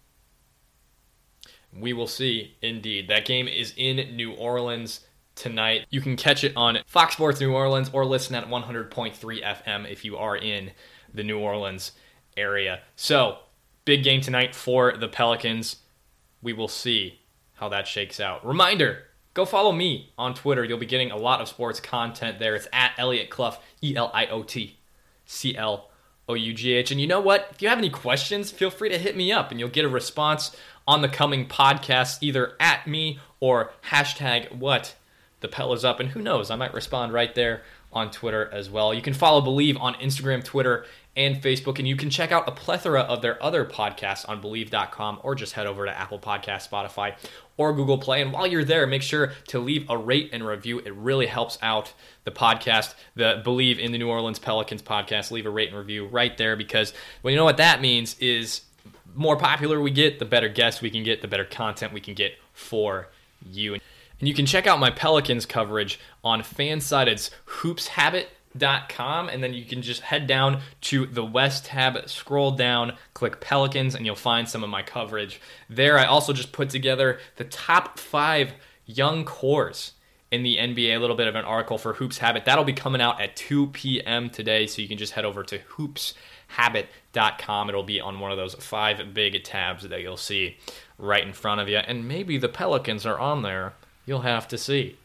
We 1.72 1.92
will 1.92 2.06
see, 2.06 2.56
indeed. 2.62 3.08
That 3.08 3.24
game 3.24 3.48
is 3.48 3.72
in 3.76 4.16
New 4.16 4.32
Orleans 4.32 5.00
tonight. 5.34 5.86
You 5.90 6.00
can 6.00 6.16
catch 6.16 6.44
it 6.44 6.56
on 6.56 6.78
Fox 6.86 7.14
Sports 7.14 7.40
New 7.40 7.52
Orleans 7.52 7.90
or 7.92 8.04
listen 8.04 8.34
at 8.34 8.48
100.3 8.48 9.14
FM 9.18 9.90
if 9.90 10.04
you 10.04 10.16
are 10.16 10.36
in 10.36 10.72
the 11.12 11.22
New 11.22 11.38
Orleans 11.38 11.92
area. 12.36 12.80
So, 12.96 13.38
big 13.84 14.02
game 14.02 14.20
tonight 14.20 14.54
for 14.54 14.96
the 14.96 15.08
Pelicans. 15.08 15.76
We 16.40 16.52
will 16.52 16.68
see 16.68 17.20
how 17.58 17.68
that 17.68 17.86
shakes 17.86 18.20
out. 18.20 18.46
Reminder 18.46 19.04
go 19.34 19.44
follow 19.44 19.70
me 19.70 20.12
on 20.18 20.34
Twitter. 20.34 20.64
You'll 20.64 20.78
be 20.78 20.86
getting 20.86 21.12
a 21.12 21.16
lot 21.16 21.40
of 21.40 21.48
sports 21.48 21.78
content 21.78 22.40
there. 22.40 22.56
It's 22.56 22.66
at 22.72 22.92
Elliot 22.98 23.30
Clough, 23.30 23.58
E 23.82 23.94
L 23.94 24.10
I 24.12 24.26
O 24.26 24.42
T 24.42 24.78
C 25.26 25.56
L 25.56 25.90
O 26.28 26.34
U 26.34 26.52
G 26.52 26.72
H. 26.72 26.90
And 26.90 27.00
you 27.00 27.06
know 27.06 27.20
what? 27.20 27.48
If 27.52 27.62
you 27.62 27.68
have 27.68 27.78
any 27.78 27.90
questions, 27.90 28.50
feel 28.50 28.70
free 28.70 28.88
to 28.88 28.98
hit 28.98 29.16
me 29.16 29.30
up 29.30 29.52
and 29.52 29.60
you'll 29.60 29.68
get 29.68 29.84
a 29.84 29.88
response 29.88 30.56
on 30.88 31.02
the 31.02 31.08
coming 31.08 31.46
podcast, 31.46 32.18
either 32.20 32.54
at 32.58 32.86
me 32.88 33.20
or 33.38 33.72
hashtag 33.90 34.52
what 34.52 34.96
the 35.38 35.48
Pel 35.48 35.72
is 35.72 35.84
up. 35.84 36.00
And 36.00 36.10
who 36.10 36.22
knows, 36.22 36.50
I 36.50 36.56
might 36.56 36.74
respond 36.74 37.12
right 37.12 37.34
there 37.34 37.62
on 37.92 38.10
Twitter 38.10 38.48
as 38.52 38.68
well. 38.68 38.92
You 38.92 39.02
can 39.02 39.14
follow 39.14 39.40
Bleav 39.40 39.80
on 39.80 39.94
Instagram, 39.94 40.44
Twitter, 40.44 40.84
and 41.16 41.42
Facebook. 41.42 41.78
And 41.78 41.88
you 41.88 41.96
can 41.96 42.10
check 42.10 42.30
out 42.30 42.48
a 42.48 42.52
plethora 42.52 43.00
of 43.00 43.22
their 43.22 43.42
other 43.42 43.64
podcasts 43.64 44.26
on 44.28 44.40
Bleav.com 44.40 45.20
or 45.22 45.34
just 45.34 45.54
head 45.54 45.66
over 45.66 45.84
to 45.84 45.90
Apple 45.90 46.18
Podcast, 46.18 46.68
Spotify, 46.68 47.14
or 47.56 47.72
Google 47.72 47.98
Play. 47.98 48.22
And 48.22 48.32
while 48.32 48.46
you're 48.46 48.64
there, 48.64 48.86
make 48.86 49.02
sure 49.02 49.32
to 49.48 49.58
leave 49.58 49.84
a 49.90 49.98
rate 49.98 50.30
and 50.32 50.46
review. 50.46 50.78
It 50.78 50.94
really 50.94 51.26
helps 51.26 51.58
out 51.60 51.92
the 52.24 52.30
podcast, 52.30 52.94
the 53.16 53.42
Bleav 53.44 53.78
in 53.78 53.90
the 53.92 53.98
New 53.98 54.08
Orleans 54.08 54.38
Pelicans 54.38 54.80
podcast. 54.80 55.30
Leave 55.30 55.46
a 55.46 55.50
rate 55.50 55.70
and 55.70 55.78
review 55.78 56.06
right 56.06 56.36
there 56.38 56.56
because 56.56 56.92
well, 57.22 57.32
you 57.32 57.36
know 57.36 57.44
what 57.44 57.56
that 57.56 57.80
means 57.80 58.16
is 58.20 58.62
more 59.14 59.36
popular 59.36 59.80
we 59.80 59.90
get, 59.90 60.20
the 60.20 60.24
better 60.24 60.48
guests 60.48 60.80
we 60.80 60.90
can 60.90 61.02
get, 61.02 61.20
the 61.20 61.28
better 61.28 61.44
content 61.44 61.92
we 61.92 62.00
can 62.00 62.14
get 62.14 62.34
for 62.52 63.08
you. 63.44 63.78
And 64.20 64.28
you 64.28 64.34
can 64.34 64.46
check 64.46 64.66
out 64.66 64.80
my 64.80 64.90
Pelicans 64.90 65.46
coverage 65.46 66.00
on 66.24 66.42
Fansided's 66.42 67.30
Hoops 67.44 67.88
Habit 67.88 68.30
and 68.60 69.42
then 69.42 69.54
you 69.54 69.64
can 69.64 69.82
just 69.82 70.02
head 70.02 70.26
down 70.26 70.60
to 70.80 71.06
the 71.06 71.24
west 71.24 71.66
tab 71.66 72.08
scroll 72.08 72.50
down 72.50 72.96
click 73.14 73.40
pelicans 73.40 73.94
and 73.94 74.04
you'll 74.06 74.16
find 74.16 74.48
some 74.48 74.64
of 74.64 74.70
my 74.70 74.82
coverage 74.82 75.40
there. 75.68 75.98
I 75.98 76.06
also 76.06 76.32
just 76.32 76.52
put 76.52 76.70
together 76.70 77.18
the 77.36 77.44
top 77.44 77.98
five 77.98 78.52
young 78.86 79.24
cores 79.24 79.92
in 80.30 80.42
the 80.42 80.56
nba 80.56 80.96
a 80.96 80.98
little 80.98 81.16
bit 81.16 81.26
of 81.26 81.34
an 81.34 81.44
article 81.44 81.78
for 81.78 81.94
hoops 81.94 82.18
habit. 82.18 82.44
That'll 82.44 82.64
be 82.64 82.72
coming 82.72 83.00
out 83.00 83.20
at 83.20 83.36
2 83.36 83.68
p.m 83.68 84.30
today 84.30 84.66
so 84.66 84.82
you 84.82 84.88
can 84.88 84.98
just 84.98 85.12
head 85.12 85.24
over 85.24 85.42
to 85.44 85.58
hoopshabit.com 85.58 87.68
it'll 87.68 87.82
be 87.82 88.00
on 88.00 88.20
one 88.20 88.30
of 88.30 88.36
those 88.36 88.54
five 88.54 89.14
big 89.14 89.42
tabs 89.44 89.88
that 89.88 90.02
you'll 90.02 90.16
see 90.16 90.56
right 90.98 91.24
in 91.24 91.32
front 91.32 91.60
of 91.60 91.68
you. 91.68 91.78
And 91.78 92.08
maybe 92.08 92.38
the 92.38 92.48
pelicans 92.48 93.06
are 93.06 93.18
on 93.18 93.42
there 93.42 93.74
you'll 94.08 94.22
have 94.22 94.48
to 94.48 94.58
see 94.58 94.96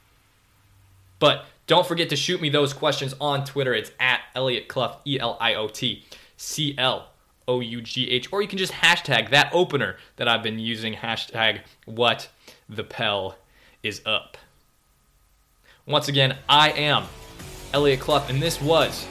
But 1.19 1.45
don't 1.67 1.87
forget 1.87 2.09
to 2.09 2.15
shoot 2.15 2.41
me 2.41 2.49
those 2.49 2.73
questions 2.73 3.13
on 3.21 3.45
Twitter. 3.45 3.73
It's 3.73 3.91
at 3.99 4.21
Elliot 4.35 4.67
Clough, 4.67 4.97
E 5.05 5.19
L 5.19 5.37
I 5.39 5.53
O 5.55 5.67
T 5.67 6.03
C 6.35 6.75
L 6.77 7.07
O 7.47 7.61
U 7.61 7.81
G 7.81 8.09
H. 8.09 8.31
Or 8.33 8.41
you 8.41 8.47
can 8.47 8.57
just 8.57 8.73
hashtag 8.73 9.29
that 9.29 9.49
opener 9.53 9.97
that 10.17 10.27
I've 10.27 10.43
been 10.43 10.59
using, 10.59 10.93
hashtag 10.93 11.61
what 11.85 12.29
the 12.67 12.83
Pell 12.83 13.37
is 13.81 14.01
up. 14.05 14.37
Once 15.85 16.09
again, 16.09 16.37
I 16.49 16.71
am 16.71 17.05
Elliot 17.73 18.01
Clough, 18.01 18.25
and 18.27 18.41
this 18.41 18.61
was 18.61 19.07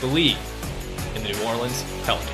Bleav 0.00 0.36
in 1.16 1.22
the 1.22 1.32
New 1.32 1.46
Orleans 1.46 1.82
Pelicans. 2.04 2.33